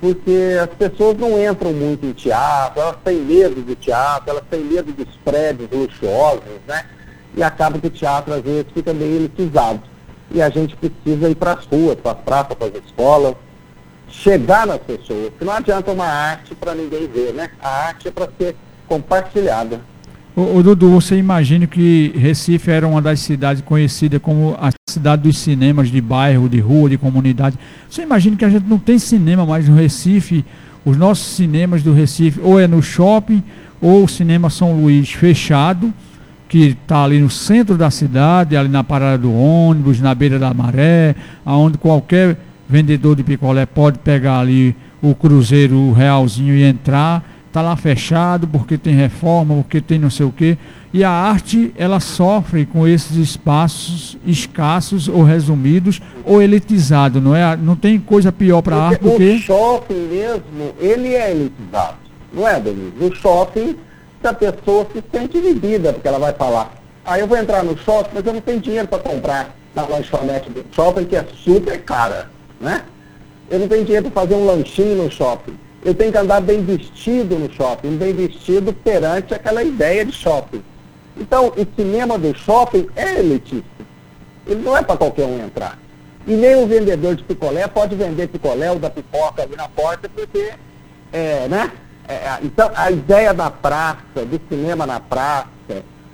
Porque 0.00 0.56
as 0.62 0.70
pessoas 0.70 1.16
não 1.18 1.42
entram 1.42 1.72
muito 1.72 2.06
em 2.06 2.12
teatro, 2.12 2.80
elas 2.80 2.96
têm 3.04 3.16
medo 3.16 3.62
do 3.62 3.74
teatro, 3.74 4.30
elas 4.30 4.44
têm 4.50 4.60
medo 4.60 4.92
dos 4.92 5.08
prédios 5.24 5.68
luxuosos, 5.70 6.42
né? 6.66 6.84
E 7.36 7.42
acaba 7.42 7.78
que 7.78 7.86
o 7.86 7.90
teatro 7.90 8.32
às 8.32 8.42
vezes 8.42 8.66
fica 8.72 8.92
meio 8.94 9.16
elitizado. 9.16 9.82
E 10.30 10.42
a 10.42 10.48
gente 10.48 10.76
precisa 10.76 11.28
ir 11.28 11.34
para 11.34 11.52
as 11.52 11.64
ruas, 11.66 11.96
para 11.96 12.12
as 12.12 12.18
praças, 12.18 12.54
para 12.54 12.66
as 12.68 12.74
escolas, 12.84 13.34
chegar 14.22 14.66
nas 14.66 14.78
pessoas. 14.78 15.30
Porque 15.30 15.44
não 15.44 15.52
adianta 15.52 15.90
uma 15.90 16.06
arte 16.06 16.54
para 16.54 16.74
ninguém 16.74 17.06
ver, 17.06 17.32
né? 17.34 17.50
A 17.62 17.88
arte 17.88 18.08
é 18.08 18.10
para 18.10 18.28
ser 18.38 18.56
compartilhada. 18.86 19.80
O, 20.34 20.62
Dudu, 20.62 20.90
você 20.90 21.16
imagina 21.16 21.66
que 21.66 22.12
Recife 22.14 22.70
era 22.70 22.86
uma 22.86 23.00
das 23.00 23.20
cidades 23.20 23.62
conhecidas 23.62 24.20
como 24.20 24.54
a 24.60 24.70
cidade 24.86 25.22
dos 25.22 25.38
cinemas 25.38 25.88
de 25.88 25.98
bairro, 25.98 26.46
de 26.46 26.60
rua, 26.60 26.90
de 26.90 26.98
comunidade. 26.98 27.58
Você 27.88 28.02
imagina 28.02 28.36
que 28.36 28.44
a 28.44 28.50
gente 28.50 28.66
não 28.66 28.78
tem 28.78 28.98
cinema 28.98 29.46
mais 29.46 29.66
no 29.66 29.74
Recife? 29.74 30.44
Os 30.84 30.96
nossos 30.96 31.26
cinemas 31.26 31.82
do 31.82 31.94
Recife 31.94 32.38
ou 32.40 32.60
é 32.60 32.66
no 32.66 32.82
shopping 32.82 33.42
ou 33.80 34.04
o 34.04 34.08
cinema 34.08 34.50
São 34.50 34.78
Luís 34.78 35.10
fechado, 35.10 35.92
que 36.50 36.76
está 36.82 37.02
ali 37.02 37.18
no 37.18 37.30
centro 37.30 37.78
da 37.78 37.90
cidade, 37.90 38.58
ali 38.58 38.68
na 38.68 38.84
parada 38.84 39.18
do 39.18 39.32
ônibus, 39.32 40.00
na 40.00 40.14
beira 40.14 40.38
da 40.38 40.52
maré, 40.52 41.16
aonde 41.46 41.78
qualquer 41.78 42.36
vendedor 42.68 43.16
de 43.16 43.22
picolé 43.22 43.66
pode 43.66 43.98
pegar 43.98 44.40
ali 44.40 44.74
o 45.02 45.14
cruzeiro, 45.14 45.76
o 45.76 45.92
realzinho 45.92 46.54
e 46.54 46.62
entrar 46.62 47.24
está 47.56 47.62
lá 47.62 47.74
fechado 47.74 48.46
porque 48.46 48.76
tem 48.76 48.94
reforma, 48.94 49.54
porque 49.54 49.80
tem 49.80 49.98
não 49.98 50.10
sei 50.10 50.26
o 50.26 50.32
quê. 50.32 50.58
E 50.92 51.02
a 51.02 51.10
arte, 51.10 51.72
ela 51.76 52.00
sofre 52.00 52.66
com 52.66 52.86
esses 52.86 53.16
espaços 53.16 54.18
escassos 54.26 55.08
ou 55.08 55.22
resumidos 55.22 56.00
ou 56.24 56.42
elitizados, 56.42 57.22
não 57.22 57.34
é? 57.34 57.56
Não 57.56 57.74
tem 57.74 57.98
coisa 57.98 58.30
pior 58.30 58.60
para 58.60 58.76
a 58.76 58.88
arte 58.88 59.02
do 59.02 59.16
que... 59.16 59.36
O 59.36 59.38
shopping 59.38 60.08
mesmo, 60.08 60.74
ele 60.78 61.14
é 61.14 61.30
elitizado, 61.30 61.96
não 62.32 62.46
é, 62.46 62.60
Denise? 62.60 62.92
O 63.00 63.14
shopping, 63.14 63.76
a 64.22 64.34
pessoa 64.34 64.86
se 64.92 65.02
sente 65.10 65.40
dividida, 65.40 65.92
porque 65.94 66.08
ela 66.08 66.18
vai 66.18 66.34
falar, 66.34 66.74
ah, 67.04 67.18
eu 67.18 67.26
vou 67.26 67.38
entrar 67.38 67.62
no 67.62 67.76
shopping, 67.78 68.10
mas 68.14 68.26
eu 68.26 68.34
não 68.34 68.40
tenho 68.40 68.60
dinheiro 68.60 68.88
para 68.88 68.98
comprar 68.98 69.56
na 69.74 69.86
lanchonete 69.86 70.50
do 70.50 70.64
shopping, 70.74 71.04
que 71.04 71.16
é 71.16 71.24
super 71.44 71.80
cara, 71.82 72.28
né? 72.60 72.84
Eu 73.50 73.60
não 73.60 73.68
tenho 73.68 73.84
dinheiro 73.84 74.10
para 74.10 74.22
fazer 74.22 74.34
um 74.34 74.46
lanchinho 74.46 75.02
no 75.02 75.10
shopping 75.10 75.56
eu 75.86 75.94
tenho 75.94 76.10
que 76.10 76.18
andar 76.18 76.40
bem 76.40 76.64
vestido 76.64 77.38
no 77.38 77.52
shopping, 77.52 77.96
bem 77.96 78.12
vestido 78.12 78.72
perante 78.72 79.32
aquela 79.32 79.62
ideia 79.62 80.04
de 80.04 80.10
shopping. 80.10 80.60
Então, 81.16 81.52
o 81.56 81.66
cinema 81.76 82.18
do 82.18 82.36
shopping 82.36 82.88
é 82.96 83.20
elitista. 83.20 83.64
Ele 84.48 84.62
não 84.62 84.76
é 84.76 84.82
para 84.82 84.96
qualquer 84.96 85.24
um 85.26 85.44
entrar. 85.44 85.78
E 86.26 86.34
nem 86.34 86.56
o 86.56 86.66
vendedor 86.66 87.14
de 87.14 87.22
picolé 87.22 87.68
pode 87.68 87.94
vender 87.94 88.26
picolé 88.26 88.72
ou 88.72 88.80
da 88.80 88.90
pipoca 88.90 89.44
ali 89.44 89.54
na 89.54 89.68
porta, 89.68 90.08
porque, 90.08 90.54
é, 91.12 91.46
né? 91.46 91.70
É, 92.08 92.38
então, 92.42 92.68
a 92.74 92.90
ideia 92.90 93.32
da 93.32 93.48
praça, 93.48 94.24
do 94.24 94.40
cinema 94.48 94.86
na 94.86 94.98
praça, 94.98 95.46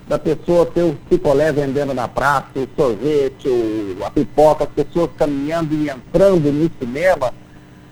da 0.08 0.18
pessoa 0.18 0.66
ter 0.66 0.82
o 0.82 0.96
picolé 1.08 1.52
vendendo 1.52 1.94
na 1.94 2.08
praça, 2.08 2.48
o 2.56 2.68
sorvete, 2.76 3.48
o, 3.48 3.98
a 4.04 4.10
pipoca, 4.10 4.64
as 4.64 4.70
pessoas 4.70 5.10
caminhando 5.16 5.74
e 5.74 5.88
entrando 5.88 6.52
no 6.52 6.70
cinema, 6.78 7.32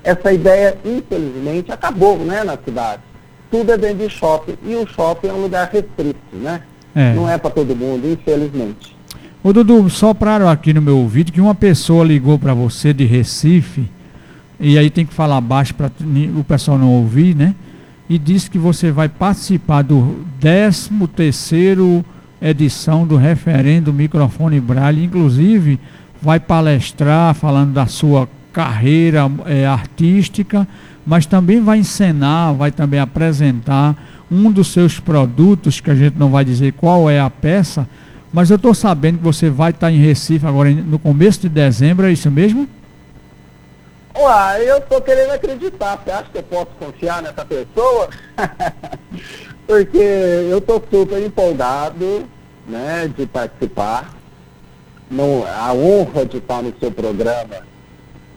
essa 0.03 0.33
ideia, 0.33 0.77
infelizmente, 0.85 1.71
acabou 1.71 2.19
né, 2.19 2.43
na 2.43 2.57
cidade. 2.57 3.03
Tudo 3.51 3.73
é 3.73 3.79
dentro 3.79 3.99
de 3.99 4.11
shopping. 4.11 4.57
E 4.65 4.75
o 4.75 4.87
shopping 4.87 5.29
é 5.29 5.33
um 5.33 5.43
lugar 5.43 5.69
restrito, 5.71 6.19
né? 6.33 6.63
É. 6.95 7.13
Não 7.15 7.29
é 7.29 7.37
para 7.39 7.51
todo 7.51 7.75
mundo, 7.75 8.09
infelizmente. 8.09 8.97
Ô 9.43 9.53
Dudu, 9.53 9.89
sopraram 9.89 10.49
aqui 10.49 10.73
no 10.73 10.83
meu 10.83 10.99
ouvido 10.99 11.33
que 11.33 11.41
uma 11.41 11.55
pessoa 11.55 12.05
ligou 12.05 12.39
para 12.39 12.53
você 12.53 12.93
de 12.93 13.05
Recife, 13.05 13.89
e 14.59 14.77
aí 14.79 14.91
tem 14.91 15.07
que 15.07 15.15
falar 15.15 15.41
baixo 15.41 15.75
para 15.75 15.91
o 16.37 16.45
pessoal 16.45 16.77
não 16.77 16.93
ouvir, 16.93 17.35
né? 17.35 17.55
E 18.11 18.19
disse 18.19 18.51
que 18.51 18.59
você 18.59 18.91
vai 18.91 19.09
participar 19.09 19.83
do 19.83 20.27
13 20.41 20.91
terceiro 21.15 22.05
edição 22.43 23.07
do 23.07 23.15
referendo 23.15 23.93
Microfone 23.93 24.59
Braille, 24.61 25.05
inclusive 25.05 25.79
vai 26.21 26.41
palestrar 26.41 27.33
falando 27.35 27.73
da 27.73 27.87
sua 27.87 28.29
carreira 28.53 29.31
é, 29.47 29.65
artística, 29.65 30.67
mas 31.07 31.25
também 31.25 31.63
vai 31.63 31.79
encenar, 31.79 32.53
vai 32.53 32.73
também 32.73 32.99
apresentar 32.99 33.97
um 34.29 34.51
dos 34.51 34.73
seus 34.73 34.99
produtos, 34.99 35.81
que 35.81 35.89
a 35.89 35.95
gente 35.95 36.19
não 36.19 36.31
vai 36.31 36.45
dizer 36.45 36.73
qual 36.73 37.09
é 37.09 37.21
a 37.21 37.31
peça, 37.31 37.89
mas 38.33 38.51
eu 38.51 38.57
estou 38.57 38.75
sabendo 38.75 39.19
que 39.19 39.25
você 39.25 39.49
vai 39.49 39.71
estar 39.71 39.93
em 39.93 39.99
Recife 39.99 40.45
agora 40.45 40.69
no 40.73 40.99
começo 40.99 41.43
de 41.43 41.49
dezembro, 41.49 42.07
é 42.07 42.13
isso 42.13 42.29
mesmo? 42.29 42.69
Uai, 44.21 44.71
eu 44.71 44.77
estou 44.77 45.01
querendo 45.01 45.31
acreditar. 45.31 45.97
Você 45.97 46.11
acha 46.11 46.31
que 46.31 46.37
eu 46.37 46.43
posso 46.43 46.67
confiar 46.79 47.23
nessa 47.23 47.43
pessoa? 47.43 48.11
Porque 49.67 49.97
eu 49.97 50.59
estou 50.59 50.85
super 50.91 51.23
empolgado 51.23 52.29
né, 52.67 53.11
de 53.17 53.25
participar. 53.25 54.15
Não, 55.11 55.43
a 55.47 55.73
honra 55.73 56.27
de 56.27 56.37
estar 56.37 56.63
no 56.63 56.75
seu 56.79 56.93
programa 56.93 57.65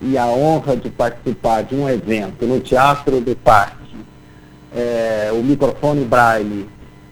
e 0.00 0.16
a 0.16 0.26
honra 0.26 0.74
de 0.74 0.88
participar 0.88 1.64
de 1.64 1.74
um 1.74 1.86
evento 1.86 2.46
no 2.46 2.60
Teatro 2.60 3.20
do 3.20 3.36
Parque, 3.36 3.94
é, 4.74 5.30
o 5.32 5.42
microfone 5.42 6.04
Braille, 6.04 6.66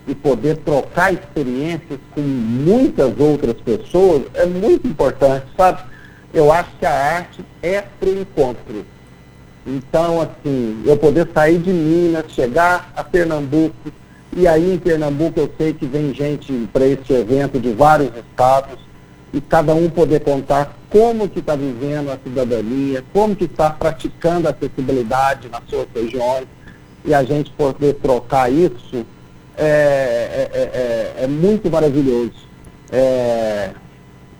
e 0.08 0.14
poder 0.14 0.56
trocar 0.58 1.12
experiências 1.12 2.00
com 2.14 2.22
muitas 2.22 3.20
outras 3.20 3.54
pessoas 3.60 4.22
é 4.34 4.46
muito 4.46 4.88
importante, 4.88 5.46
sabe? 5.56 5.91
Eu 6.32 6.50
acho 6.50 6.70
que 6.78 6.86
a 6.86 6.92
arte 6.92 7.44
é 7.62 7.82
para 7.82 8.08
o 8.08 8.20
encontro. 8.20 8.86
Então, 9.66 10.20
assim, 10.20 10.82
eu 10.84 10.96
poder 10.96 11.28
sair 11.32 11.58
de 11.58 11.70
Minas, 11.70 12.30
chegar 12.32 12.92
a 12.96 13.04
Pernambuco, 13.04 13.92
e 14.34 14.48
aí 14.48 14.74
em 14.74 14.78
Pernambuco 14.78 15.38
eu 15.38 15.52
sei 15.56 15.72
que 15.72 15.86
vem 15.86 16.12
gente 16.14 16.68
para 16.72 16.86
esse 16.86 17.12
evento 17.12 17.60
de 17.60 17.72
vários 17.72 18.10
estados, 18.16 18.78
e 19.32 19.40
cada 19.40 19.74
um 19.74 19.88
poder 19.88 20.20
contar 20.20 20.76
como 20.90 21.28
que 21.28 21.38
está 21.38 21.54
vivendo 21.54 22.10
a 22.10 22.18
cidadania, 22.22 23.04
como 23.12 23.36
que 23.36 23.44
está 23.44 23.70
praticando 23.70 24.48
a 24.48 24.50
acessibilidade 24.50 25.48
nas 25.48 25.62
suas 25.68 25.86
regiões, 25.94 26.46
e 27.04 27.14
a 27.14 27.22
gente 27.22 27.50
poder 27.50 27.94
trocar 27.94 28.50
isso 28.50 29.06
é, 29.56 29.64
é, 29.64 30.50
é, 30.52 30.60
é, 31.20 31.24
é 31.24 31.26
muito 31.26 31.70
maravilhoso. 31.70 32.32
É, 32.90 33.70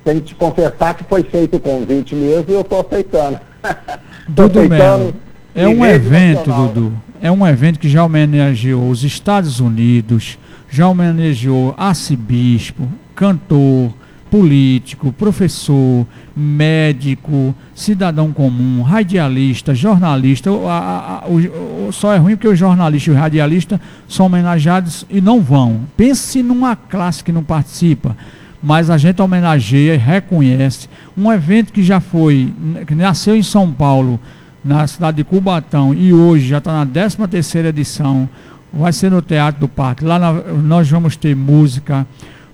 tem 0.05 0.21
que 0.21 0.27
te 0.27 0.35
confessar 0.35 0.95
que 0.95 1.05
foi 1.05 1.23
feito 1.23 1.57
o 1.57 1.61
convite 1.61 2.15
mesmo 2.15 2.47
e 2.49 2.55
eu 2.55 2.61
estou 2.61 2.81
aceitando. 2.81 3.41
Dudu 4.29 4.61
aceitando 4.61 5.15
é 5.55 5.69
um 5.69 5.85
evento, 5.85 6.49
nacional. 6.49 6.69
Dudu, 6.69 6.93
é 7.21 7.31
um 7.31 7.47
evento 7.47 7.79
que 7.79 7.89
já 7.89 8.05
homenageou 8.05 8.89
os 8.89 9.05
Estados 9.05 9.61
Unidos, 9.61 10.39
já 10.71 10.89
homenageou 10.89 11.75
arcebispo, 11.77 12.89
cantor, 13.15 13.93
político, 14.31 15.13
professor, 15.13 16.07
médico, 16.35 17.55
cidadão 17.75 18.33
comum, 18.33 18.81
radialista, 18.81 19.75
jornalista. 19.75 20.51
A, 20.51 20.79
a, 20.79 21.19
a, 21.19 21.29
o, 21.29 21.93
só 21.93 22.15
é 22.15 22.17
ruim 22.17 22.35
porque 22.35 22.49
os 22.49 22.59
jornalistas 22.59 23.09
e 23.09 23.11
os 23.11 23.17
radialistas 23.21 23.79
são 24.09 24.25
homenageados 24.25 25.05
e 25.11 25.21
não 25.21 25.43
vão. 25.43 25.83
Pense 25.99 26.43
numa 26.43 26.75
classe 26.75 27.23
que 27.23 27.31
não 27.31 27.45
participa, 27.45 28.17
mas 28.63 28.89
a 28.89 28.97
gente 28.97 29.21
homenageia 29.21 29.95
e 29.95 29.99
reconhece 29.99 30.89
um 31.17 31.33
evento 31.33 31.73
que 31.73 31.83
já 31.83 32.01
foi, 32.01 32.53
que 32.87 32.95
nasceu 32.95 33.35
em 33.35 33.43
São 33.43 33.73
Paulo, 33.73 34.21
na 34.65 34.87
cidade 34.87 35.17
de 35.17 35.25
Cubatão, 35.25 35.93
e 35.93 36.13
hoje 36.13 36.47
já 36.47 36.59
está 36.59 36.73
na 36.73 36.87
13 36.87 37.17
terceira 37.29 37.69
edição. 37.71 38.29
Vai 38.73 38.93
ser 38.93 39.11
no 39.11 39.21
Teatro 39.21 39.63
do 39.63 39.69
Parque. 39.69 40.05
Lá 40.05 40.19
nós 40.63 40.89
vamos 40.89 41.17
ter 41.17 41.35
música, 41.35 42.07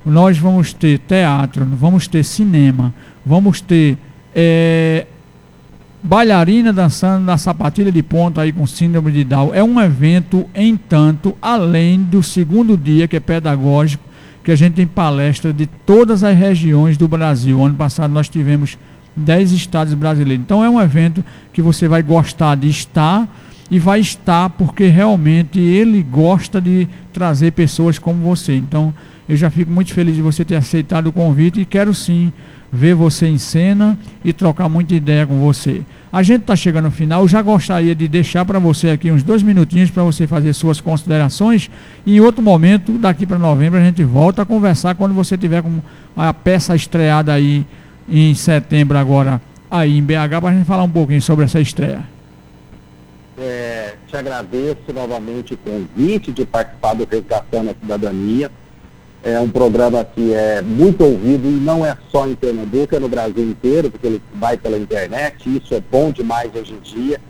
nós 0.05 0.39
vamos 0.39 0.73
ter 0.73 0.99
teatro, 1.01 1.65
vamos 1.65 2.09
ter 2.09 2.25
cinema, 2.25 2.93
vamos 3.25 3.61
ter 3.61 3.99
é, 4.35 5.07
bailarina 6.03 6.73
dançando 6.73 7.25
na 7.25 7.37
sapatilha 7.37 7.93
de 7.93 8.03
ponta 8.03 8.41
aí 8.41 8.53
com 8.53 8.67
síndrome 8.67 9.13
de 9.13 9.25
Down. 9.25 9.55
É 9.55 9.63
um 9.63 9.81
evento, 9.81 10.47
em 10.55 10.77
tanto, 10.77 11.37
além 11.43 12.01
do 12.01 12.23
segundo 12.23 12.77
dia, 12.77 13.07
que 13.07 13.17
é 13.17 13.21
pedagógico, 13.21 14.08
que 14.49 14.53
a 14.53 14.57
gente 14.57 14.77
tem 14.77 14.87
palestra 14.87 15.53
de 15.53 15.67
todas 15.67 16.25
as 16.25 16.35
regiões 16.35 16.97
do 16.97 17.07
Brasil. 17.07 17.63
Ano 17.63 17.75
passado 17.75 18.11
nós 18.11 18.31
tivemos 18.31 18.79
10 19.15 19.53
estados 19.53 19.93
brasileiros. 19.93 20.43
Então 20.43 20.65
é 20.65 20.71
um 20.71 20.81
evento 20.81 21.23
que 21.53 21.61
você 21.61 21.87
vai 21.87 22.03
gostar 22.03 22.57
de 22.57 22.67
estar 22.67 23.29
e 23.71 23.79
vai 23.79 24.01
estar 24.01 24.49
porque 24.49 24.87
realmente 24.87 25.61
ele 25.61 26.03
gosta 26.03 26.63
de 26.63 26.89
trazer 27.13 27.53
pessoas 27.53 27.99
como 27.99 28.25
você. 28.25 28.55
Então 28.55 28.95
eu 29.29 29.37
já 29.37 29.51
fico 29.51 29.71
muito 29.71 29.93
feliz 29.93 30.15
de 30.15 30.23
você 30.23 30.45
ter 30.45 30.57
aceitado 30.57 31.09
o 31.09 31.13
convite 31.13 31.61
e 31.61 31.65
quero 31.65 31.95
sim 31.95 32.33
ver 32.73 32.95
você 32.95 33.27
em 33.27 33.39
cena 33.39 33.99
e 34.25 34.33
trocar 34.33 34.69
muita 34.69 34.95
ideia 34.95 35.27
com 35.27 35.39
você. 35.39 35.83
A 36.13 36.23
gente 36.23 36.43
está 36.43 36.57
chegando 36.57 36.87
ao 36.87 36.91
final, 36.91 37.27
já 37.29 37.43
gostaria 37.43 37.95
de 37.95 38.09
deixar 38.09 38.45
para 38.45 38.59
você 38.59 38.91
aqui 38.91 39.11
uns 39.11 39.23
dois 39.23 39.43
minutinhos 39.43 39.91
para 39.91 40.03
você 40.03 40.27
fazer 40.27 40.53
suas 40.53 40.81
considerações. 40.81 41.71
E 42.07 42.17
em 42.17 42.21
outro 42.21 42.43
momento, 42.43 42.93
daqui 42.93 43.27
para 43.27 43.39
novembro, 43.39 43.79
a 43.79 43.83
gente 43.83 44.03
volta 44.05 44.43
a 44.43 44.47
conversar 44.47 44.95
quando 44.95 45.15
você 45.15 45.37
tiver 45.37 45.63
com 45.63 45.81
a 46.17 46.33
peça 46.33 46.75
estreada 46.75 47.33
aí 47.33 47.67
em 48.09 48.35
setembro 48.35 48.97
agora 48.97 49.41
aí 49.71 49.99
em 49.99 50.03
BH 50.03 50.41
para 50.41 50.49
a 50.49 50.53
gente 50.53 50.67
falar 50.67 50.83
um 50.83 50.91
pouquinho 50.91 51.21
sobre 51.21 51.45
essa 51.45 51.61
estreia. 51.61 52.03
É, 53.39 53.95
te 54.07 54.17
agradeço 54.17 54.93
novamente 54.93 55.55
o 55.55 55.57
convite 55.59 56.33
de 56.33 56.45
participar 56.45 56.95
do 56.95 57.07
Resgatando 57.09 57.71
a 57.71 57.75
Cidadania. 57.75 58.51
É 59.23 59.39
um 59.41 59.49
programa 59.49 60.05
que 60.05 60.33
é 60.33 60.63
muito 60.63 61.05
ouvido 61.05 61.49
e 61.49 61.61
não 61.61 61.85
é 61.85 61.97
só 62.11 62.27
em 62.27 62.35
Pernambuco, 62.35 62.95
é 62.95 63.01
no 63.01 63.09
Brasil 63.09 63.43
inteiro, 63.45 63.91
porque 63.91 64.07
ele 64.07 64.23
vai 64.35 64.57
pela 64.57 64.79
internet, 64.79 65.57
isso 65.57 65.75
é 65.75 65.81
bom 65.81 66.13
demais 66.13 66.51
hoje 66.55 66.73
em 66.73 66.79
dia. 66.79 67.21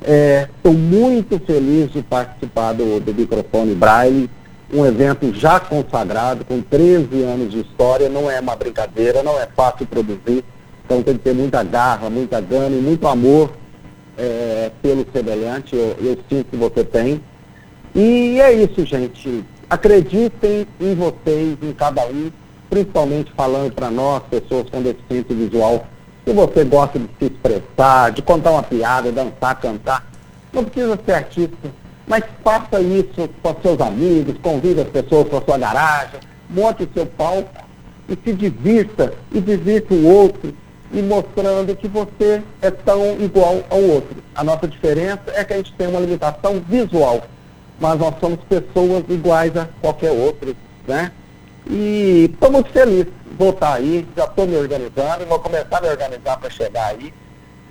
Estou 0.00 0.72
é, 0.72 0.76
muito 0.76 1.38
feliz 1.38 1.92
de 1.92 2.02
participar 2.02 2.72
do, 2.72 2.98
do 2.98 3.14
Microfone 3.14 3.74
Braille, 3.74 4.28
um 4.72 4.84
evento 4.84 5.32
já 5.32 5.60
consagrado, 5.60 6.44
com 6.44 6.60
13 6.60 7.22
anos 7.22 7.52
de 7.52 7.60
história, 7.60 8.08
não 8.08 8.30
é 8.30 8.40
uma 8.40 8.56
brincadeira, 8.56 9.22
não 9.22 9.38
é 9.38 9.46
fácil 9.46 9.86
produzir, 9.86 10.44
então 10.84 11.02
tem 11.02 11.14
que 11.14 11.20
ter 11.20 11.34
muita 11.34 11.62
garra, 11.62 12.10
muita 12.10 12.40
gana 12.40 12.74
e 12.74 12.80
muito 12.80 13.06
amor 13.06 13.50
é, 14.18 14.70
pelo 14.82 15.06
semelhante, 15.12 15.74
eu, 15.74 15.96
eu 16.00 16.18
sinto 16.28 16.50
que 16.50 16.56
você 16.56 16.84
tem. 16.84 17.20
E 17.94 18.40
é 18.40 18.52
isso, 18.52 18.84
gente. 18.84 19.44
Acreditem 19.70 20.66
em 20.80 20.94
vocês, 20.96 21.56
em 21.62 21.72
cada 21.72 22.04
um, 22.04 22.32
principalmente 22.68 23.32
falando 23.36 23.72
para 23.72 23.88
nós, 23.88 24.20
pessoas 24.28 24.68
com 24.68 24.82
deficiência 24.82 25.32
visual, 25.32 25.86
se 26.24 26.32
você 26.32 26.64
gosta 26.64 26.98
de 26.98 27.08
se 27.20 27.26
expressar, 27.26 28.10
de 28.10 28.20
contar 28.20 28.50
uma 28.50 28.64
piada, 28.64 29.12
dançar, 29.12 29.60
cantar, 29.60 30.10
não 30.52 30.64
precisa 30.64 30.98
ser 31.06 31.12
artista, 31.12 31.70
mas 32.04 32.24
faça 32.42 32.80
isso 32.80 33.30
com 33.40 33.56
seus 33.62 33.80
amigos, 33.80 34.34
convide 34.42 34.80
as 34.80 34.88
pessoas 34.88 35.28
para 35.28 35.40
sua 35.40 35.58
garagem, 35.58 36.18
monte 36.48 36.82
o 36.82 36.88
seu 36.92 37.06
palco 37.06 37.48
e 38.08 38.18
se 38.24 38.32
divirta 38.34 39.14
e 39.32 39.40
divirta 39.40 39.94
o 39.94 40.04
outro 40.04 40.52
e 40.92 41.00
mostrando 41.00 41.76
que 41.76 41.86
você 41.86 42.42
é 42.60 42.72
tão 42.72 43.20
igual 43.20 43.62
ao 43.70 43.80
outro. 43.80 44.16
A 44.34 44.42
nossa 44.42 44.66
diferença 44.66 45.22
é 45.28 45.44
que 45.44 45.52
a 45.52 45.56
gente 45.58 45.72
tem 45.74 45.86
uma 45.86 46.00
limitação 46.00 46.60
visual, 46.68 47.22
mas 47.80 47.98
nós 47.98 48.14
somos 48.20 48.38
pessoas 48.44 49.04
iguais 49.08 49.56
a 49.56 49.66
qualquer 49.80 50.12
outro, 50.12 50.54
né? 50.86 51.10
E 51.66 52.30
estou 52.32 52.52
muito 52.52 52.70
feliz 52.70 53.06
de 53.06 53.36
voltar 53.38 53.74
aí, 53.74 54.06
já 54.14 54.24
estou 54.24 54.46
me 54.46 54.56
organizando, 54.56 55.24
vou 55.26 55.38
começar 55.38 55.78
a 55.78 55.80
me 55.80 55.88
organizar 55.88 56.36
para 56.36 56.50
chegar 56.50 56.88
aí. 56.88 57.12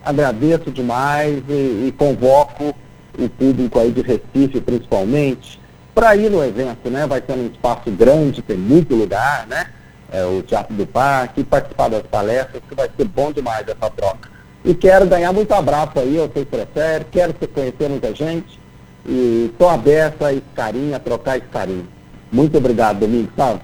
Agradeço 0.04 0.72
demais 0.72 1.44
e, 1.48 1.88
e 1.88 1.96
convoco 1.98 2.74
o 3.18 3.30
público 3.30 3.80
aí 3.80 3.92
de 3.92 4.02
Recife 4.02 4.60
principalmente, 4.62 5.60
para 5.94 6.16
ir 6.16 6.32
no 6.32 6.44
evento, 6.44 6.90
né? 6.90 7.06
Vai 7.06 7.22
ser 7.22 7.34
um 7.34 7.48
espaço 7.48 7.92
grande, 7.92 8.42
tem 8.42 8.58
muito 8.58 8.96
lugar, 8.96 9.46
né? 9.46 9.68
É, 10.12 10.26
o 10.26 10.42
Teatro 10.42 10.74
do 10.74 10.88
Parque, 10.88 11.44
participar 11.44 11.90
das 11.90 12.02
palestras, 12.04 12.64
que 12.68 12.74
vai 12.74 12.90
ser 12.98 13.06
bom 13.06 13.32
demais 13.32 13.68
essa 13.68 13.90
troca. 13.92 14.30
E 14.66 14.74
quero 14.74 15.06
ganhar 15.06 15.32
muito 15.32 15.52
abraço 15.54 16.00
aí, 16.00 16.16
eu 16.16 16.32
sei 16.34 16.46
que 16.46 16.52
prefere, 16.52 17.06
quero 17.12 17.36
se 17.40 17.48
conhecer 17.48 17.90
muita 17.90 18.16
gente 18.16 18.60
e 19.06 19.50
estou 19.52 19.70
aberto 19.70 20.24
a 20.24 20.34
esse 20.34 20.44
carinho, 20.56 20.96
a 20.96 21.00
trocar 21.00 21.38
esse 21.38 21.48
carinho. 21.48 21.88
Muito 22.32 22.58
obrigado, 22.58 23.00
Domingos 23.00 23.32
Santos. 23.36 23.62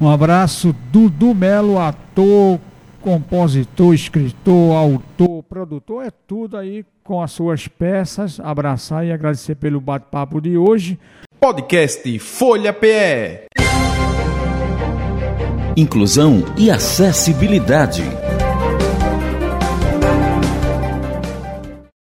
Um 0.00 0.08
abraço, 0.08 0.74
Dudu 0.92 1.34
Melo, 1.34 1.78
ator, 1.78 2.58
compositor, 3.00 3.94
escritor, 3.94 4.76
autor, 4.76 5.42
produtor, 5.44 6.04
é 6.04 6.10
tudo 6.26 6.56
aí 6.56 6.84
com 7.02 7.22
as 7.22 7.30
suas 7.30 7.68
peças. 7.68 8.40
Abraçar 8.40 9.06
e 9.06 9.12
agradecer 9.12 9.54
pelo 9.54 9.80
bate-papo 9.80 10.40
de 10.40 10.58
hoje. 10.58 10.98
Podcast 11.40 12.18
Folha 12.18 12.72
PE. 12.72 13.46
Inclusão 15.76 16.42
e 16.56 16.70
acessibilidade. 16.70 18.02